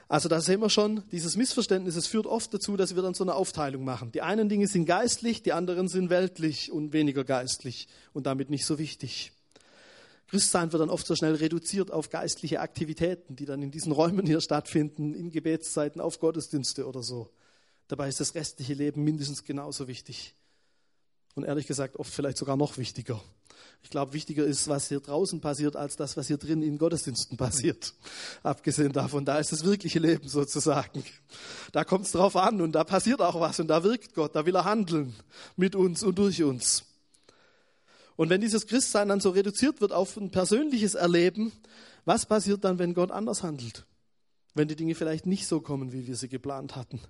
Also 0.09 0.29
da 0.29 0.41
sehen 0.41 0.61
wir 0.61 0.69
schon, 0.69 1.05
dieses 1.13 1.37
Missverständnis, 1.37 1.95
es 1.95 2.09
führt 2.09 2.27
oft 2.27 2.53
dazu, 2.53 2.77
dass 2.77 2.97
wir 2.97 3.03
dann 3.03 3.15
so 3.15 3.23
eine 3.23 3.37
Aufteilung 3.37 3.85
machen. 3.85 4.11
Die 4.11 4.21
einen 4.21 4.49
Dinge 4.49 4.67
sind 4.67 4.87
geistlich, 4.87 5.45
die 5.45 5.53
anderen 5.53 5.87
sind 5.87 6.11
weltlich 6.11 6.73
und 6.73 6.93
weniger 6.93 7.23
geistlich 7.23 7.87
und 8.13 8.27
damit 8.27 8.51
nicht 8.51 8.67
so 8.67 8.81
wichtig. 8.81 9.31
Christsein 10.27 10.73
wird 10.73 10.83
dann 10.83 10.91
oft 10.91 11.07
so 11.07 11.15
schnell 11.15 11.37
reduziert 11.37 11.93
auf 11.93 12.11
geistliche 12.11 12.59
Aktivitäten, 12.59 13.37
die 13.37 13.45
dann 13.45 13.63
in 13.63 13.71
diesen 13.71 13.93
Räumen 13.93 14.27
hier 14.27 14.41
stattfinden, 14.41 15.15
in 15.15 15.31
Gebetszeiten, 15.31 16.01
auf 16.01 16.19
Gottesdienste 16.19 16.89
oder 16.89 17.05
so. 17.05 17.31
Dabei 17.91 18.09
ist 18.09 18.21
das 18.21 18.37
restliche 18.37 18.75
Leben 18.75 19.03
mindestens 19.03 19.43
genauso 19.43 19.89
wichtig. 19.89 20.37
Und 21.35 21.45
ehrlich 21.45 21.67
gesagt, 21.67 21.97
oft 21.97 22.13
vielleicht 22.13 22.37
sogar 22.37 22.57
noch 22.57 22.79
wichtiger. 22.79 23.21
Ich 23.83 23.91
glaube, 23.91 24.13
wichtiger 24.13 24.45
ist, 24.45 24.69
was 24.69 24.89
hier 24.89 25.01
draußen 25.01 25.41
passiert, 25.41 25.75
als 25.75 25.97
das, 25.97 26.17
was 26.17 26.29
hier 26.29 26.39
drin 26.39 26.63
in 26.63 26.79
Gottesdiensten 26.79 27.37
passiert. 27.37 27.93
Abgesehen 28.43 28.93
davon, 28.93 29.25
da 29.25 29.39
ist 29.39 29.51
das 29.53 29.65
wirkliche 29.65 29.99
Leben 29.99 30.29
sozusagen. 30.29 31.03
Da 31.73 31.85
kommt 31.85 32.07
es 32.07 32.13
drauf 32.13 32.37
an 32.37 32.61
und 32.61 32.73
da 32.73 32.85
passiert 32.85 33.21
auch 33.21 33.41
was 33.41 33.59
und 33.59 33.69
da 33.69 33.83
wirkt 33.83 34.15
Gott, 34.15 34.37
da 34.37 34.47
will 34.47 34.55
er 34.55 34.65
handeln 34.65 35.15
mit 35.57 35.75
uns 35.75 36.03
und 36.03 36.19
durch 36.19 36.43
uns. 36.43 36.85
Und 38.17 38.31
wenn 38.31 38.41
dieses 38.41 38.67
Christsein 38.67 39.09
dann 39.09 39.21
so 39.21 39.31
reduziert 39.31 39.81
wird 39.81 39.93
auf 39.93 40.17
ein 40.17 40.31
persönliches 40.31 40.95
Erleben, 40.95 41.53
was 42.05 42.27
passiert 42.27 42.65
dann, 42.65 42.79
wenn 42.79 42.95
Gott 42.95 43.11
anders 43.11 43.43
handelt? 43.43 43.85
wenn 44.55 44.69
die 44.69 44.77
Dinge 44.77 44.95
vielleicht 44.95 45.27
nicht 45.27 45.47
so 45.47 45.61
kommen, 45.61 45.93
wie 45.93 46.07
wir 46.07 46.17
sie 46.17 46.29
geplant 46.29 46.77
hatten. 46.77 47.01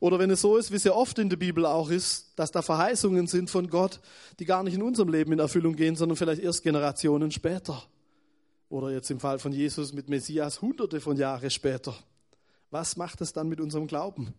Oder 0.00 0.18
wenn 0.18 0.30
es 0.30 0.40
so 0.40 0.56
ist, 0.56 0.70
wie 0.70 0.76
es 0.76 0.84
ja 0.84 0.92
oft 0.92 1.18
in 1.18 1.28
der 1.28 1.36
Bibel 1.36 1.66
auch 1.66 1.90
ist, 1.90 2.32
dass 2.36 2.50
da 2.50 2.62
Verheißungen 2.62 3.26
sind 3.26 3.50
von 3.50 3.68
Gott, 3.68 4.00
die 4.38 4.44
gar 4.44 4.62
nicht 4.62 4.74
in 4.74 4.82
unserem 4.82 5.08
Leben 5.08 5.32
in 5.32 5.38
Erfüllung 5.38 5.76
gehen, 5.76 5.96
sondern 5.96 6.16
vielleicht 6.16 6.42
erst 6.42 6.62
Generationen 6.62 7.30
später. 7.30 7.82
Oder 8.68 8.90
jetzt 8.90 9.10
im 9.10 9.20
Fall 9.20 9.38
von 9.38 9.52
Jesus 9.52 9.92
mit 9.92 10.08
Messias 10.08 10.60
hunderte 10.62 11.00
von 11.00 11.16
Jahren 11.16 11.50
später. 11.50 11.94
Was 12.70 12.96
macht 12.96 13.20
es 13.20 13.32
dann 13.32 13.48
mit 13.48 13.60
unserem 13.60 13.86
Glauben? 13.86 14.34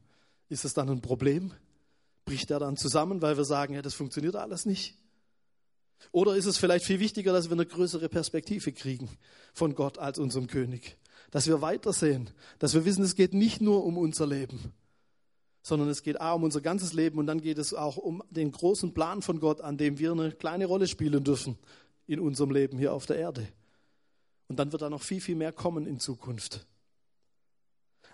Ist 0.50 0.65
es 0.65 0.74
dann 0.74 0.89
ein 0.89 1.01
Problem? 1.01 1.51
Bricht 2.25 2.51
er 2.51 2.60
dann 2.60 2.75
zusammen, 2.75 3.22
weil 3.22 3.38
wir 3.38 3.46
sagen, 3.46 3.75
ja, 3.75 3.82
das 3.82 3.94
funktioniert 3.94 4.36
alles 4.36 4.65
nicht? 4.65 4.96
Oder 6.12 6.36
ist 6.36 6.46
es 6.46 6.58
vielleicht 6.58 6.86
viel 6.86 7.00
wichtiger, 7.00 7.34
dass 7.34 7.50
wir 7.50 7.54
eine 7.54 7.65
größere 7.65 8.10
Perspektive 8.10 8.72
kriegen 8.74 9.10
von 9.54 9.75
Gott 9.75 9.98
als 9.98 10.20
unserem 10.20 10.48
König? 10.48 10.98
Dass 11.32 11.48
wir 11.48 11.62
weitersehen, 11.62 12.30
dass 12.60 12.74
wir 12.74 12.86
wissen, 12.86 13.04
es 13.04 13.15
geht 13.15 13.34
nicht 13.34 13.62
nur 13.62 13.84
um 13.86 13.98
unser 13.98 14.27
Leben, 14.27 14.74
sondern 15.68 15.90
es 15.90 16.04
geht 16.04 16.22
auch 16.22 16.36
um 16.36 16.44
unser 16.44 16.62
ganzes 16.62 16.94
Leben 16.94 17.18
und 17.18 17.26
dann 17.26 17.42
geht 17.42 17.58
es 17.58 17.74
auch 17.74 17.98
um 17.98 18.22
den 18.30 18.52
großen 18.52 18.94
Plan 18.94 19.24
von 19.24 19.40
Gott, 19.40 19.62
an 19.62 19.80
dem 19.80 19.98
wir 19.98 20.12
eine 20.12 20.32
kleine 20.32 20.68
Rolle 20.68 20.88
spielen 20.88 21.24
dürfen 21.24 21.58
in 22.06 22.20
unserem 22.20 22.52
Leben 22.52 22.78
hier 22.78 22.94
auf 22.94 23.08
der 23.08 23.18
Erde. 23.18 23.48
Und 24.48 24.60
dann 24.60 24.72
wird 24.72 24.84
da 24.84 24.92
noch 24.92 25.02
viel, 25.02 25.20
viel 25.20 25.34
mehr 25.34 25.52
kommen 25.52 25.88
in 25.88 26.00
Zukunft. 26.00 26.68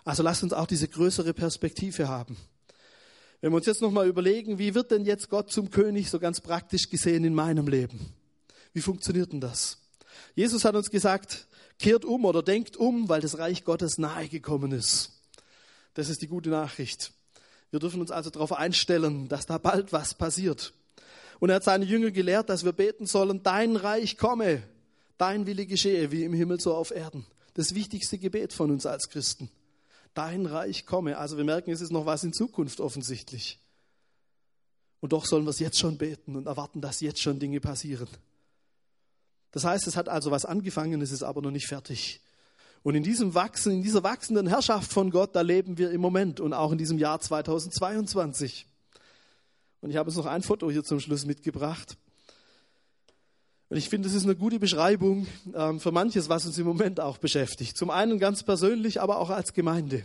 Also 0.02 0.22
lasst 0.22 0.42
uns 0.42 0.54
auch 0.54 0.66
diese 0.66 0.88
größere 0.88 1.34
Perspektive 1.34 2.08
haben. 2.08 2.38
Wenn 3.42 3.52
wir 3.52 3.56
uns 3.56 3.66
jetzt 3.66 3.82
nochmal 3.82 4.08
überlegen, 4.08 4.58
wie 4.58 4.74
wird 4.74 4.90
denn 4.90 5.04
jetzt 5.04 5.28
Gott 5.28 5.52
zum 5.52 5.70
König 5.70 6.08
so 6.08 6.18
ganz 6.18 6.40
praktisch 6.40 6.88
gesehen 6.88 7.22
in 7.22 7.34
meinem 7.34 7.68
Leben? 7.68 8.14
Wie 8.72 8.80
funktioniert 8.80 9.30
denn 9.30 9.42
das? 9.42 9.76
Jesus 10.34 10.64
hat 10.64 10.74
uns 10.74 10.90
gesagt, 10.90 11.46
kehrt 11.78 12.06
um 12.06 12.24
oder 12.24 12.42
denkt 12.42 12.78
um, 12.78 13.10
weil 13.10 13.20
das 13.20 13.36
Reich 13.36 13.62
Gottes 13.62 13.98
nahe 13.98 14.28
gekommen 14.28 14.72
ist. 14.72 15.20
Das 15.92 16.08
ist 16.08 16.22
die 16.22 16.28
gute 16.28 16.48
Nachricht. 16.48 17.12
Wir 17.72 17.80
dürfen 17.80 18.00
uns 18.00 18.12
also 18.12 18.30
darauf 18.30 18.52
einstellen, 18.52 19.28
dass 19.28 19.46
da 19.46 19.58
bald 19.58 19.92
was 19.92 20.14
passiert. 20.14 20.72
Und 21.40 21.50
er 21.50 21.56
hat 21.56 21.64
seine 21.64 21.84
Jünger 21.84 22.12
gelehrt, 22.12 22.48
dass 22.48 22.64
wir 22.64 22.72
beten 22.72 23.06
sollen, 23.06 23.42
dein 23.42 23.74
Reich 23.74 24.16
komme, 24.16 24.62
dein 25.18 25.46
Wille 25.46 25.66
geschehe, 25.66 26.12
wie 26.12 26.22
im 26.22 26.32
Himmel 26.32 26.60
so 26.60 26.72
auf 26.74 26.92
Erden. 26.92 27.26
Das 27.54 27.74
wichtigste 27.74 28.18
Gebet 28.18 28.52
von 28.52 28.70
uns 28.70 28.86
als 28.86 29.08
Christen 29.08 29.50
dein 30.14 30.46
Reich 30.46 30.86
komme. 30.86 31.18
Also 31.18 31.36
wir 31.36 31.44
merken, 31.44 31.70
es 31.70 31.80
ist 31.80 31.92
noch 31.92 32.06
was 32.06 32.24
in 32.24 32.32
Zukunft 32.32 32.80
offensichtlich. 32.80 33.58
Und 35.00 35.12
doch 35.12 35.26
sollen 35.26 35.44
wir 35.44 35.50
es 35.50 35.58
jetzt 35.58 35.78
schon 35.78 35.98
beten 35.98 36.36
und 36.36 36.46
erwarten, 36.46 36.80
dass 36.80 37.00
jetzt 37.00 37.20
schon 37.20 37.38
Dinge 37.38 37.60
passieren. 37.60 38.08
Das 39.50 39.64
heißt, 39.64 39.86
es 39.86 39.96
hat 39.96 40.08
also 40.08 40.30
was 40.30 40.44
angefangen, 40.44 41.00
es 41.02 41.10
ist 41.10 41.22
aber 41.22 41.42
noch 41.42 41.50
nicht 41.50 41.66
fertig. 41.66 42.20
Und 42.82 42.94
in 42.96 43.02
diesem 43.02 43.34
Wachsen, 43.34 43.72
in 43.72 43.82
dieser 43.82 44.02
wachsenden 44.02 44.48
Herrschaft 44.48 44.92
von 44.92 45.10
Gott, 45.10 45.36
da 45.36 45.40
leben 45.42 45.78
wir 45.78 45.90
im 45.92 46.00
Moment 46.00 46.40
und 46.40 46.52
auch 46.52 46.72
in 46.72 46.78
diesem 46.78 46.98
Jahr 46.98 47.20
2022. 47.20 48.66
Und 49.80 49.90
ich 49.90 49.96
habe 49.96 50.08
uns 50.08 50.16
noch 50.16 50.26
ein 50.26 50.42
Foto 50.42 50.70
hier 50.70 50.82
zum 50.82 50.98
Schluss 50.98 51.24
mitgebracht. 51.24 51.96
Und 53.68 53.76
ich 53.78 53.88
finde, 53.88 54.08
das 54.08 54.14
ist 54.14 54.24
eine 54.24 54.36
gute 54.36 54.58
Beschreibung 54.58 55.26
ähm, 55.54 55.80
für 55.80 55.92
manches, 55.92 56.28
was 56.28 56.44
uns 56.44 56.58
im 56.58 56.66
Moment 56.66 57.00
auch 57.00 57.18
beschäftigt. 57.18 57.76
Zum 57.76 57.90
einen 57.90 58.18
ganz 58.18 58.42
persönlich, 58.42 59.00
aber 59.00 59.18
auch 59.18 59.30
als 59.30 59.54
Gemeinde. 59.54 60.04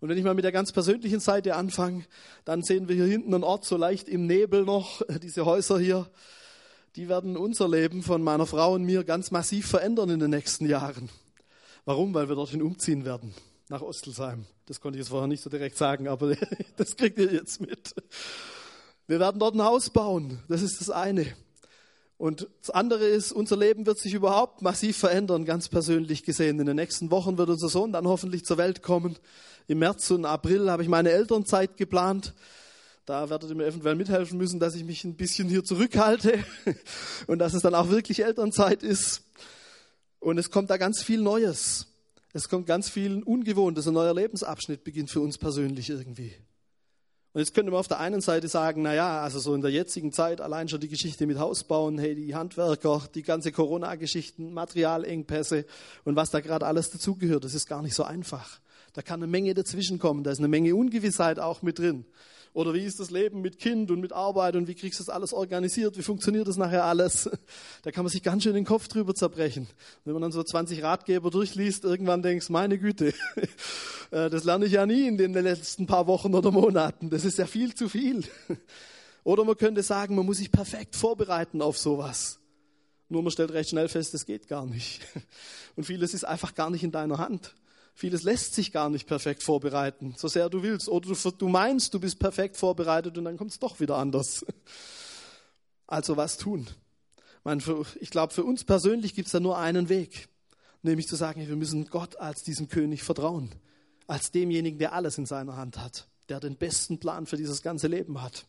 Und 0.00 0.08
wenn 0.08 0.16
ich 0.16 0.24
mal 0.24 0.34
mit 0.34 0.44
der 0.44 0.52
ganz 0.52 0.70
persönlichen 0.70 1.18
Seite 1.18 1.56
anfange, 1.56 2.04
dann 2.44 2.62
sehen 2.62 2.88
wir 2.88 2.94
hier 2.94 3.06
hinten 3.06 3.34
einen 3.34 3.42
Ort 3.42 3.64
so 3.64 3.76
leicht 3.76 4.08
im 4.08 4.26
Nebel 4.26 4.64
noch, 4.64 5.02
diese 5.22 5.44
Häuser 5.44 5.78
hier. 5.78 6.08
Die 6.96 7.08
werden 7.08 7.36
unser 7.36 7.68
Leben 7.68 8.02
von 8.02 8.22
meiner 8.22 8.46
Frau 8.46 8.74
und 8.74 8.84
mir 8.84 9.04
ganz 9.04 9.30
massiv 9.30 9.66
verändern 9.66 10.10
in 10.10 10.20
den 10.20 10.30
nächsten 10.30 10.66
Jahren. 10.66 11.08
Warum? 11.88 12.12
Weil 12.12 12.28
wir 12.28 12.36
dorthin 12.36 12.60
umziehen 12.60 13.06
werden, 13.06 13.32
nach 13.70 13.80
Ostelsheim. 13.80 14.44
Das 14.66 14.78
konnte 14.78 14.98
ich 14.98 15.04
jetzt 15.04 15.08
vorher 15.08 15.26
nicht 15.26 15.42
so 15.42 15.48
direkt 15.48 15.78
sagen, 15.78 16.06
aber 16.06 16.36
das 16.76 16.94
kriegt 16.96 17.18
ihr 17.18 17.32
jetzt 17.32 17.62
mit. 17.62 17.94
Wir 19.06 19.18
werden 19.18 19.40
dort 19.40 19.54
ein 19.54 19.62
Haus 19.62 19.88
bauen. 19.88 20.38
Das 20.50 20.60
ist 20.60 20.82
das 20.82 20.90
eine. 20.90 21.34
Und 22.18 22.46
das 22.60 22.68
andere 22.68 23.06
ist, 23.06 23.32
unser 23.32 23.56
Leben 23.56 23.86
wird 23.86 23.98
sich 23.98 24.12
überhaupt 24.12 24.60
massiv 24.60 24.98
verändern, 24.98 25.46
ganz 25.46 25.70
persönlich 25.70 26.24
gesehen. 26.24 26.60
In 26.60 26.66
den 26.66 26.76
nächsten 26.76 27.10
Wochen 27.10 27.38
wird 27.38 27.48
unser 27.48 27.70
Sohn 27.70 27.90
dann 27.90 28.06
hoffentlich 28.06 28.44
zur 28.44 28.58
Welt 28.58 28.82
kommen. 28.82 29.16
Im 29.66 29.78
März 29.78 30.10
und 30.10 30.26
April 30.26 30.70
habe 30.70 30.82
ich 30.82 30.90
meine 30.90 31.10
Elternzeit 31.10 31.78
geplant. 31.78 32.34
Da 33.06 33.30
werdet 33.30 33.48
ihr 33.48 33.56
mir 33.56 33.64
eventuell 33.64 33.94
mithelfen 33.94 34.36
müssen, 34.36 34.60
dass 34.60 34.74
ich 34.74 34.84
mich 34.84 35.04
ein 35.04 35.16
bisschen 35.16 35.48
hier 35.48 35.64
zurückhalte 35.64 36.44
und 37.28 37.38
dass 37.38 37.54
es 37.54 37.62
dann 37.62 37.74
auch 37.74 37.88
wirklich 37.88 38.22
Elternzeit 38.22 38.82
ist. 38.82 39.22
Und 40.20 40.38
es 40.38 40.50
kommt 40.50 40.70
da 40.70 40.76
ganz 40.76 41.02
viel 41.02 41.20
Neues. 41.20 41.86
Es 42.32 42.48
kommt 42.48 42.66
ganz 42.66 42.88
viel 42.88 43.22
Ungewohntes. 43.22 43.86
Ein 43.86 43.94
neuer 43.94 44.14
Lebensabschnitt 44.14 44.84
beginnt 44.84 45.10
für 45.10 45.20
uns 45.20 45.38
persönlich 45.38 45.90
irgendwie. 45.90 46.34
Und 47.32 47.40
jetzt 47.40 47.54
könnte 47.54 47.70
man 47.70 47.80
auf 47.80 47.88
der 47.88 48.00
einen 48.00 48.20
Seite 48.20 48.48
sagen, 48.48 48.82
na 48.82 48.94
ja, 48.94 49.20
also 49.22 49.38
so 49.38 49.54
in 49.54 49.60
der 49.60 49.70
jetzigen 49.70 50.12
Zeit 50.12 50.40
allein 50.40 50.68
schon 50.68 50.80
die 50.80 50.88
Geschichte 50.88 51.26
mit 51.26 51.38
Hausbauen, 51.38 51.98
hey, 51.98 52.14
die 52.14 52.34
Handwerker, 52.34 53.02
die 53.14 53.22
ganze 53.22 53.52
Corona-Geschichten, 53.52 54.52
Materialengpässe 54.52 55.66
und 56.04 56.16
was 56.16 56.30
da 56.30 56.40
gerade 56.40 56.66
alles 56.66 56.90
dazugehört, 56.90 57.44
das 57.44 57.54
ist 57.54 57.68
gar 57.68 57.82
nicht 57.82 57.94
so 57.94 58.02
einfach. 58.02 58.60
Da 58.94 59.02
kann 59.02 59.22
eine 59.22 59.30
Menge 59.30 59.54
dazwischenkommen, 59.54 60.24
da 60.24 60.30
ist 60.30 60.38
eine 60.38 60.48
Menge 60.48 60.74
Ungewissheit 60.74 61.38
auch 61.38 61.62
mit 61.62 61.78
drin. 61.78 62.06
Oder 62.58 62.74
wie 62.74 62.82
ist 62.82 62.98
das 62.98 63.12
Leben 63.12 63.40
mit 63.40 63.60
Kind 63.60 63.88
und 63.92 64.00
mit 64.00 64.12
Arbeit 64.12 64.56
und 64.56 64.66
wie 64.66 64.74
kriegst 64.74 64.98
du 64.98 65.04
das 65.04 65.14
alles 65.14 65.32
organisiert? 65.32 65.96
Wie 65.96 66.02
funktioniert 66.02 66.48
das 66.48 66.56
nachher 66.56 66.82
alles? 66.86 67.30
Da 67.82 67.92
kann 67.92 68.02
man 68.02 68.10
sich 68.10 68.24
ganz 68.24 68.42
schön 68.42 68.54
den 68.54 68.64
Kopf 68.64 68.88
drüber 68.88 69.14
zerbrechen. 69.14 69.68
Wenn 70.04 70.14
man 70.14 70.22
dann 70.22 70.32
so 70.32 70.42
20 70.42 70.82
Ratgeber 70.82 71.30
durchliest, 71.30 71.84
irgendwann 71.84 72.20
denkst, 72.20 72.50
meine 72.50 72.76
Güte, 72.76 73.14
äh, 74.10 74.28
das 74.28 74.42
lerne 74.42 74.66
ich 74.66 74.72
ja 74.72 74.86
nie 74.86 75.06
in 75.06 75.18
den 75.18 75.34
letzten 75.34 75.86
paar 75.86 76.08
Wochen 76.08 76.34
oder 76.34 76.50
Monaten. 76.50 77.10
Das 77.10 77.24
ist 77.24 77.38
ja 77.38 77.46
viel 77.46 77.76
zu 77.76 77.88
viel. 77.88 78.24
Oder 79.22 79.44
man 79.44 79.56
könnte 79.56 79.84
sagen, 79.84 80.16
man 80.16 80.26
muss 80.26 80.38
sich 80.38 80.50
perfekt 80.50 80.96
vorbereiten 80.96 81.62
auf 81.62 81.78
sowas. 81.78 82.40
Nur 83.08 83.22
man 83.22 83.30
stellt 83.30 83.52
recht 83.52 83.70
schnell 83.70 83.88
fest, 83.88 84.14
das 84.14 84.26
geht 84.26 84.48
gar 84.48 84.66
nicht. 84.66 85.02
Und 85.76 85.84
vieles 85.84 86.12
ist 86.12 86.24
einfach 86.24 86.56
gar 86.56 86.70
nicht 86.70 86.82
in 86.82 86.90
deiner 86.90 87.18
Hand. 87.18 87.54
Vieles 87.98 88.22
lässt 88.22 88.54
sich 88.54 88.70
gar 88.70 88.90
nicht 88.90 89.08
perfekt 89.08 89.42
vorbereiten, 89.42 90.14
so 90.16 90.28
sehr 90.28 90.48
du 90.48 90.62
willst. 90.62 90.88
Oder 90.88 91.08
du, 91.08 91.30
du 91.32 91.48
meinst, 91.48 91.92
du 91.92 91.98
bist 91.98 92.20
perfekt 92.20 92.56
vorbereitet 92.56 93.18
und 93.18 93.24
dann 93.24 93.36
kommt 93.36 93.50
es 93.50 93.58
doch 93.58 93.80
wieder 93.80 93.96
anders. 93.96 94.46
Also 95.90 96.18
was 96.18 96.36
tun? 96.36 96.68
Ich 97.98 98.10
glaube, 98.10 98.34
für 98.34 98.44
uns 98.44 98.62
persönlich 98.62 99.14
gibt 99.14 99.26
es 99.26 99.32
da 99.32 99.40
nur 99.40 99.56
einen 99.56 99.88
Weg, 99.88 100.28
nämlich 100.82 101.08
zu 101.08 101.16
sagen, 101.16 101.48
wir 101.48 101.56
müssen 101.56 101.86
Gott 101.86 102.16
als 102.16 102.42
diesem 102.42 102.68
König 102.68 103.02
vertrauen, 103.02 103.54
als 104.06 104.30
demjenigen, 104.30 104.78
der 104.78 104.92
alles 104.92 105.16
in 105.16 105.24
seiner 105.24 105.56
Hand 105.56 105.78
hat, 105.78 106.08
der 106.28 106.40
den 106.40 106.56
besten 106.56 107.00
Plan 107.00 107.24
für 107.24 107.38
dieses 107.38 107.62
ganze 107.62 107.86
Leben 107.86 108.20
hat. 108.20 108.44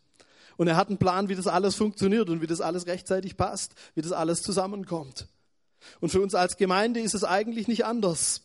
Und 0.57 0.67
er 0.67 0.75
hat 0.75 0.89
einen 0.89 0.97
Plan, 0.97 1.29
wie 1.29 1.35
das 1.35 1.47
alles 1.47 1.75
funktioniert 1.75 2.29
und 2.29 2.41
wie 2.41 2.47
das 2.47 2.59
alles 2.59 2.87
rechtzeitig 2.87 3.37
passt, 3.37 3.73
wie 3.95 4.01
das 4.01 4.11
alles 4.11 4.41
zusammenkommt. 4.41 5.27
Und 6.01 6.09
für 6.09 6.19
uns 6.19 6.35
als 6.35 6.57
Gemeinde 6.57 6.99
ist 6.99 7.15
es 7.15 7.23
eigentlich 7.23 7.69
nicht 7.69 7.85
anders. 7.85 8.41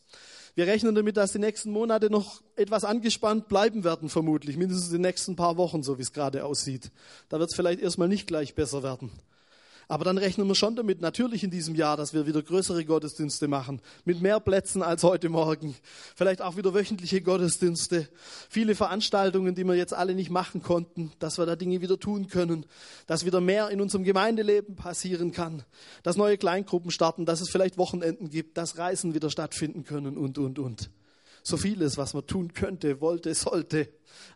Wir 0.54 0.68
rechnen 0.68 0.94
damit, 0.94 1.16
dass 1.16 1.32
die 1.32 1.40
nächsten 1.40 1.72
Monate 1.72 2.10
noch 2.10 2.40
etwas 2.54 2.84
angespannt 2.84 3.48
bleiben 3.48 3.82
werden, 3.82 4.08
vermutlich, 4.08 4.56
mindestens 4.56 4.90
die 4.90 4.98
nächsten 4.98 5.34
paar 5.34 5.56
Wochen, 5.56 5.82
so 5.82 5.98
wie 5.98 6.02
es 6.02 6.12
gerade 6.12 6.44
aussieht. 6.44 6.92
Da 7.28 7.40
wird 7.40 7.50
es 7.50 7.56
vielleicht 7.56 7.80
erstmal 7.80 8.08
nicht 8.08 8.28
gleich 8.28 8.54
besser 8.54 8.84
werden. 8.84 9.10
Aber 9.88 10.04
dann 10.04 10.18
rechnen 10.18 10.46
wir 10.46 10.54
schon 10.54 10.76
damit, 10.76 11.00
natürlich 11.00 11.44
in 11.44 11.50
diesem 11.50 11.74
Jahr, 11.74 11.96
dass 11.96 12.14
wir 12.14 12.26
wieder 12.26 12.42
größere 12.42 12.84
Gottesdienste 12.84 13.48
machen, 13.48 13.80
mit 14.04 14.20
mehr 14.20 14.40
Plätzen 14.40 14.82
als 14.82 15.02
heute 15.02 15.28
Morgen. 15.28 15.74
Vielleicht 16.16 16.42
auch 16.42 16.56
wieder 16.56 16.74
wöchentliche 16.74 17.20
Gottesdienste, 17.20 18.08
viele 18.48 18.74
Veranstaltungen, 18.74 19.54
die 19.54 19.64
wir 19.64 19.74
jetzt 19.74 19.94
alle 19.94 20.14
nicht 20.14 20.30
machen 20.30 20.62
konnten, 20.62 21.12
dass 21.18 21.38
wir 21.38 21.46
da 21.46 21.56
Dinge 21.56 21.80
wieder 21.80 21.98
tun 21.98 22.28
können, 22.28 22.66
dass 23.06 23.24
wieder 23.24 23.40
mehr 23.40 23.70
in 23.70 23.80
unserem 23.80 24.04
Gemeindeleben 24.04 24.76
passieren 24.76 25.32
kann, 25.32 25.64
dass 26.02 26.16
neue 26.16 26.38
Kleingruppen 26.38 26.90
starten, 26.90 27.26
dass 27.26 27.40
es 27.40 27.50
vielleicht 27.50 27.78
Wochenenden 27.78 28.30
gibt, 28.30 28.56
dass 28.56 28.78
Reisen 28.78 29.14
wieder 29.14 29.30
stattfinden 29.30 29.84
können 29.84 30.16
und, 30.16 30.38
und, 30.38 30.58
und. 30.58 30.90
So 31.42 31.58
vieles, 31.58 31.98
was 31.98 32.14
man 32.14 32.26
tun 32.26 32.54
könnte, 32.54 33.02
wollte, 33.02 33.34
sollte, 33.34 33.88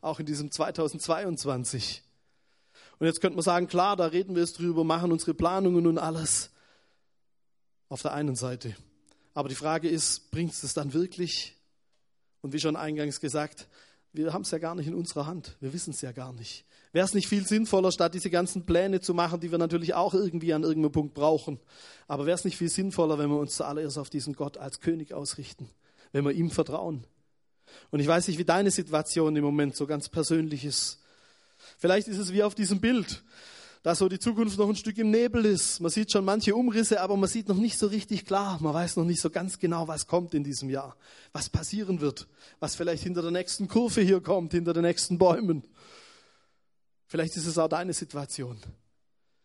auch 0.02 0.20
in 0.20 0.26
diesem 0.26 0.50
2022. 0.50 2.02
Und 2.98 3.06
jetzt 3.06 3.20
könnte 3.20 3.36
man 3.36 3.44
sagen, 3.44 3.68
klar, 3.68 3.96
da 3.96 4.06
reden 4.06 4.34
wir 4.34 4.42
jetzt 4.42 4.58
drüber, 4.58 4.84
machen 4.84 5.12
unsere 5.12 5.34
Planungen 5.34 5.86
und 5.86 5.98
alles. 5.98 6.50
Auf 7.88 8.02
der 8.02 8.12
einen 8.12 8.34
Seite. 8.34 8.76
Aber 9.34 9.48
die 9.48 9.54
Frage 9.54 9.88
ist, 9.88 10.30
bringt 10.30 10.52
es 10.52 10.60
das 10.60 10.74
dann 10.74 10.92
wirklich? 10.92 11.56
Und 12.42 12.52
wie 12.52 12.60
schon 12.60 12.76
eingangs 12.76 13.20
gesagt, 13.20 13.68
wir 14.12 14.32
haben 14.32 14.42
es 14.42 14.50
ja 14.50 14.58
gar 14.58 14.74
nicht 14.74 14.86
in 14.86 14.94
unserer 14.94 15.26
Hand. 15.26 15.56
Wir 15.60 15.72
wissen 15.72 15.90
es 15.90 16.00
ja 16.00 16.12
gar 16.12 16.32
nicht. 16.32 16.64
Wäre 16.92 17.04
es 17.04 17.14
nicht 17.14 17.28
viel 17.28 17.46
sinnvoller, 17.46 17.92
statt 17.92 18.14
diese 18.14 18.30
ganzen 18.30 18.64
Pläne 18.64 19.00
zu 19.00 19.12
machen, 19.12 19.40
die 19.40 19.50
wir 19.50 19.58
natürlich 19.58 19.94
auch 19.94 20.14
irgendwie 20.14 20.54
an 20.54 20.62
irgendeinem 20.62 20.92
Punkt 20.92 21.14
brauchen, 21.14 21.60
aber 22.06 22.24
wäre 22.24 22.34
es 22.34 22.44
nicht 22.44 22.56
viel 22.56 22.70
sinnvoller, 22.70 23.18
wenn 23.18 23.28
wir 23.28 23.38
uns 23.38 23.56
zuallererst 23.56 23.98
auf 23.98 24.08
diesen 24.08 24.34
Gott 24.34 24.56
als 24.56 24.80
König 24.80 25.12
ausrichten, 25.12 25.68
wenn 26.12 26.24
wir 26.24 26.32
ihm 26.32 26.50
vertrauen? 26.50 27.04
Und 27.90 28.00
ich 28.00 28.06
weiß 28.06 28.28
nicht, 28.28 28.38
wie 28.38 28.44
deine 28.44 28.70
Situation 28.70 29.36
im 29.36 29.44
Moment 29.44 29.76
so 29.76 29.86
ganz 29.86 30.08
persönlich 30.08 30.64
ist. 30.64 31.00
Vielleicht 31.76 32.08
ist 32.08 32.18
es 32.18 32.32
wie 32.32 32.42
auf 32.42 32.54
diesem 32.54 32.80
Bild. 32.80 33.22
dass 33.82 33.98
so 33.98 34.08
die 34.08 34.18
Zukunft 34.18 34.58
noch 34.58 34.68
ein 34.68 34.76
Stück 34.76 34.98
im 34.98 35.10
Nebel 35.10 35.44
ist. 35.44 35.80
Man 35.80 35.90
sieht 35.90 36.10
schon 36.10 36.24
manche 36.24 36.54
Umrisse, 36.54 37.00
aber 37.00 37.16
man 37.16 37.28
sieht 37.28 37.48
noch 37.48 37.56
nicht 37.56 37.78
so 37.78 37.86
richtig 37.86 38.26
klar. 38.26 38.58
Man 38.60 38.74
weiß 38.74 38.96
noch 38.96 39.04
nicht 39.04 39.20
so 39.20 39.30
ganz 39.30 39.58
genau, 39.58 39.86
was 39.86 40.06
kommt 40.06 40.34
in 40.34 40.44
diesem 40.44 40.68
Jahr, 40.68 40.96
was 41.32 41.48
passieren 41.48 42.00
wird, 42.00 42.26
was 42.60 42.74
vielleicht 42.74 43.04
hinter 43.04 43.22
der 43.22 43.30
nächsten 43.30 43.68
Kurve 43.68 44.00
hier 44.00 44.20
kommt, 44.20 44.52
hinter 44.52 44.72
den 44.72 44.82
nächsten 44.82 45.16
Bäumen. 45.16 45.64
Vielleicht 47.06 47.36
ist 47.36 47.46
es 47.46 47.56
auch 47.56 47.68
deine 47.68 47.92
Situation. 47.92 48.58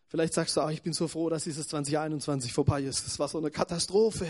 Vielleicht 0.08 0.34
sagst 0.34 0.56
du 0.56 0.60
auch, 0.60 0.70
ich 0.70 0.82
bin 0.82 0.92
so 0.92 1.08
froh, 1.08 1.28
dass 1.30 1.44
dieses 1.44 1.68
2021 1.68 2.52
vorbei 2.52 2.82
ist. 2.82 3.06
Das 3.06 3.18
war 3.18 3.28
so 3.28 3.38
eine 3.38 3.50
Katastrophe. 3.50 4.26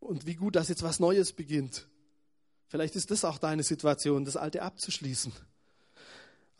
Und 0.00 0.26
wie 0.26 0.34
gut, 0.34 0.56
dass 0.56 0.68
jetzt 0.68 0.82
was 0.82 0.98
Neues 0.98 1.32
beginnt. 1.32 1.86
Vielleicht 2.66 2.96
ist 2.96 3.10
das 3.10 3.24
auch 3.24 3.38
deine 3.38 3.62
Situation, 3.62 4.24
das 4.24 4.36
Alte 4.36 4.62
abzuschließen. 4.62 5.32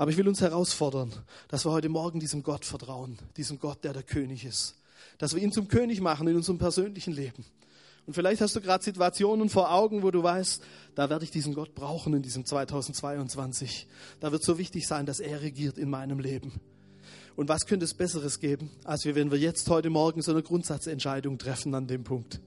Aber 0.03 0.11
ich 0.11 0.17
will 0.17 0.27
uns 0.27 0.41
herausfordern, 0.41 1.13
dass 1.47 1.65
wir 1.65 1.71
heute 1.71 1.89
Morgen 1.89 2.19
diesem 2.19 2.43
Gott 2.43 2.65
vertrauen, 2.65 3.21
diesem 3.37 3.61
Gott, 3.61 3.85
der 3.85 3.93
der 3.93 4.03
König 4.03 4.45
ist. 4.45 4.75
Dass 5.19 5.33
wir 5.33 5.41
ihn 5.41 5.53
zum 5.53 5.69
König 5.69 6.01
machen 6.01 6.27
in 6.27 6.35
unserem 6.35 6.59
persönlichen 6.59 7.13
Leben. 7.13 7.45
Und 8.05 8.15
vielleicht 8.15 8.41
hast 8.41 8.57
du 8.57 8.61
gerade 8.61 8.83
Situationen 8.83 9.49
vor 9.49 9.73
Augen, 9.73 10.03
wo 10.03 10.11
du 10.11 10.21
weißt, 10.21 10.61
da 10.97 11.09
werde 11.09 11.25
ich 11.25 11.31
diesen 11.31 11.55
Gott 11.55 11.77
brauchen 11.77 12.15
in 12.15 12.23
diesem 12.23 12.45
2022. 12.45 13.87
Da 14.19 14.33
wird 14.33 14.43
so 14.43 14.59
wichtig 14.59 14.89
sein, 14.89 15.07
dass 15.07 15.21
er 15.21 15.41
regiert 15.41 15.79
in 15.79 15.89
meinem 15.89 16.19
Leben. 16.19 16.61
Und 17.37 17.49
was 17.49 17.67
könnte 17.67 17.85
es 17.85 17.95
Besseres 17.95 18.41
geben, 18.41 18.73
als 18.83 19.05
wenn 19.05 19.31
wir 19.31 19.39
jetzt 19.39 19.71
heute 19.71 19.89
Morgen 19.89 20.21
so 20.21 20.33
eine 20.33 20.43
Grundsatzentscheidung 20.43 21.39
treffen 21.39 21.77
an 21.77 21.87
dem 21.87 22.03
Punkt? 22.03 22.41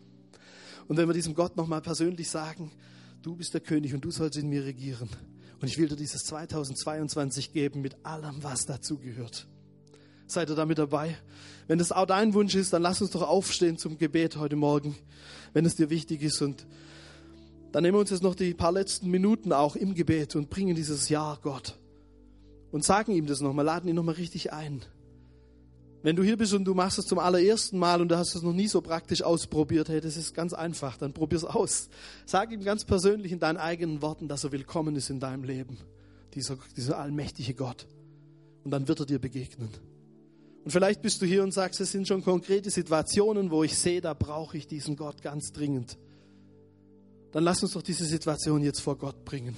Und 0.89 0.97
wenn 0.97 1.07
wir 1.07 1.13
diesem 1.13 1.35
Gott 1.35 1.55
nochmal 1.55 1.79
persönlich 1.79 2.29
sagen, 2.29 2.73
du 3.21 3.33
bist 3.37 3.53
der 3.53 3.61
König 3.61 3.93
und 3.93 4.03
du 4.03 4.11
sollst 4.11 4.37
in 4.37 4.49
mir 4.49 4.65
regieren. 4.65 5.09
Und 5.65 5.71
ich 5.71 5.79
will 5.79 5.87
dir 5.87 5.95
dieses 5.95 6.25
2022 6.25 7.51
geben 7.51 7.81
mit 7.81 7.95
allem, 8.05 8.43
was 8.43 8.67
dazugehört. 8.67 9.47
Seid 10.27 10.51
ihr 10.51 10.55
damit 10.55 10.77
dabei? 10.77 11.17
Wenn 11.65 11.79
das 11.79 11.91
auch 11.91 12.05
dein 12.05 12.35
Wunsch 12.35 12.53
ist, 12.53 12.71
dann 12.71 12.83
lass 12.83 13.01
uns 13.01 13.09
doch 13.09 13.23
aufstehen 13.27 13.79
zum 13.79 13.97
Gebet 13.97 14.37
heute 14.37 14.57
Morgen, 14.57 14.95
wenn 15.53 15.65
es 15.65 15.75
dir 15.75 15.89
wichtig 15.89 16.21
ist. 16.21 16.39
Und 16.43 16.67
dann 17.71 17.81
nehmen 17.81 17.95
wir 17.95 18.01
uns 18.01 18.11
jetzt 18.11 18.21
noch 18.21 18.35
die 18.35 18.53
paar 18.53 18.73
letzten 18.73 19.09
Minuten 19.09 19.51
auch 19.51 19.75
im 19.75 19.95
Gebet 19.95 20.35
und 20.35 20.51
bringen 20.51 20.75
dieses 20.75 21.09
Ja 21.09 21.39
Gott. 21.41 21.79
Und 22.71 22.83
sagen 22.83 23.13
ihm 23.13 23.25
das 23.25 23.41
nochmal, 23.41 23.65
laden 23.65 23.89
ihn 23.89 23.95
nochmal 23.95 24.13
richtig 24.13 24.53
ein. 24.53 24.85
Wenn 26.05 26.15
du 26.15 26.21
hier 26.21 26.37
bist 26.37 26.53
und 26.53 26.65
du 26.65 26.75
machst 26.75 26.99
es 26.99 27.05
zum 27.05 27.17
allerersten 27.17 27.79
Mal 27.79 27.99
und 27.99 28.09
du 28.09 28.15
hast 28.15 28.35
es 28.35 28.43
noch 28.43 28.53
nie 28.53 28.67
so 28.67 28.79
praktisch 28.79 29.23
ausprobiert, 29.23 29.89
hey, 29.89 30.01
das 30.01 30.17
ist 30.17 30.35
ganz 30.35 30.53
einfach, 30.53 30.97
dann 30.97 31.13
probier 31.13 31.39
es 31.39 31.43
aus. 31.43 31.89
Sag 32.27 32.51
ihm 32.51 32.63
ganz 32.63 32.85
persönlich 32.85 33.31
in 33.31 33.39
deinen 33.39 33.57
eigenen 33.57 34.03
Worten, 34.03 34.27
dass 34.27 34.43
er 34.43 34.51
willkommen 34.51 34.95
ist 34.95 35.09
in 35.09 35.19
deinem 35.19 35.43
Leben, 35.43 35.79
dieser, 36.35 36.59
dieser 36.77 36.99
allmächtige 36.99 37.55
Gott. 37.55 37.87
Und 38.63 38.69
dann 38.69 38.87
wird 38.87 38.99
er 38.99 39.07
dir 39.07 39.17
begegnen. 39.17 39.69
Und 40.63 40.69
vielleicht 40.69 41.01
bist 41.01 41.23
du 41.23 41.25
hier 41.25 41.41
und 41.41 41.55
sagst, 41.55 41.81
es 41.81 41.91
sind 41.91 42.07
schon 42.07 42.23
konkrete 42.23 42.69
Situationen, 42.69 43.49
wo 43.49 43.63
ich 43.63 43.75
sehe, 43.75 43.99
da 43.99 44.13
brauche 44.13 44.59
ich 44.59 44.67
diesen 44.67 44.97
Gott 44.97 45.23
ganz 45.23 45.53
dringend. 45.53 45.97
Dann 47.31 47.43
lass 47.43 47.63
uns 47.63 47.71
doch 47.71 47.81
diese 47.81 48.05
Situation 48.05 48.61
jetzt 48.61 48.81
vor 48.81 48.99
Gott 48.99 49.25
bringen. 49.25 49.55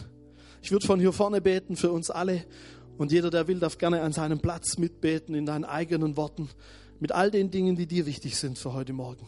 Ich 0.61 0.71
würde 0.71 0.87
von 0.87 1.01
hier 1.01 1.11
vorne 1.11 1.41
beten 1.41 1.75
für 1.75 1.91
uns 1.91 2.09
alle 2.09 2.45
und 2.97 3.11
jeder, 3.11 3.29
der 3.29 3.47
will, 3.47 3.59
darf 3.59 3.77
gerne 3.77 4.01
an 4.01 4.11
seinem 4.11 4.39
Platz 4.39 4.77
mitbeten 4.77 5.35
in 5.35 5.45
deinen 5.45 5.65
eigenen 5.65 6.17
Worten, 6.17 6.49
mit 6.99 7.11
all 7.11 7.29
den 7.29 7.51
Dingen, 7.51 7.75
die 7.75 7.85
dir 7.85 8.05
wichtig 8.05 8.37
sind 8.37 8.57
für 8.57 8.73
heute 8.73 8.93
Morgen. 8.93 9.25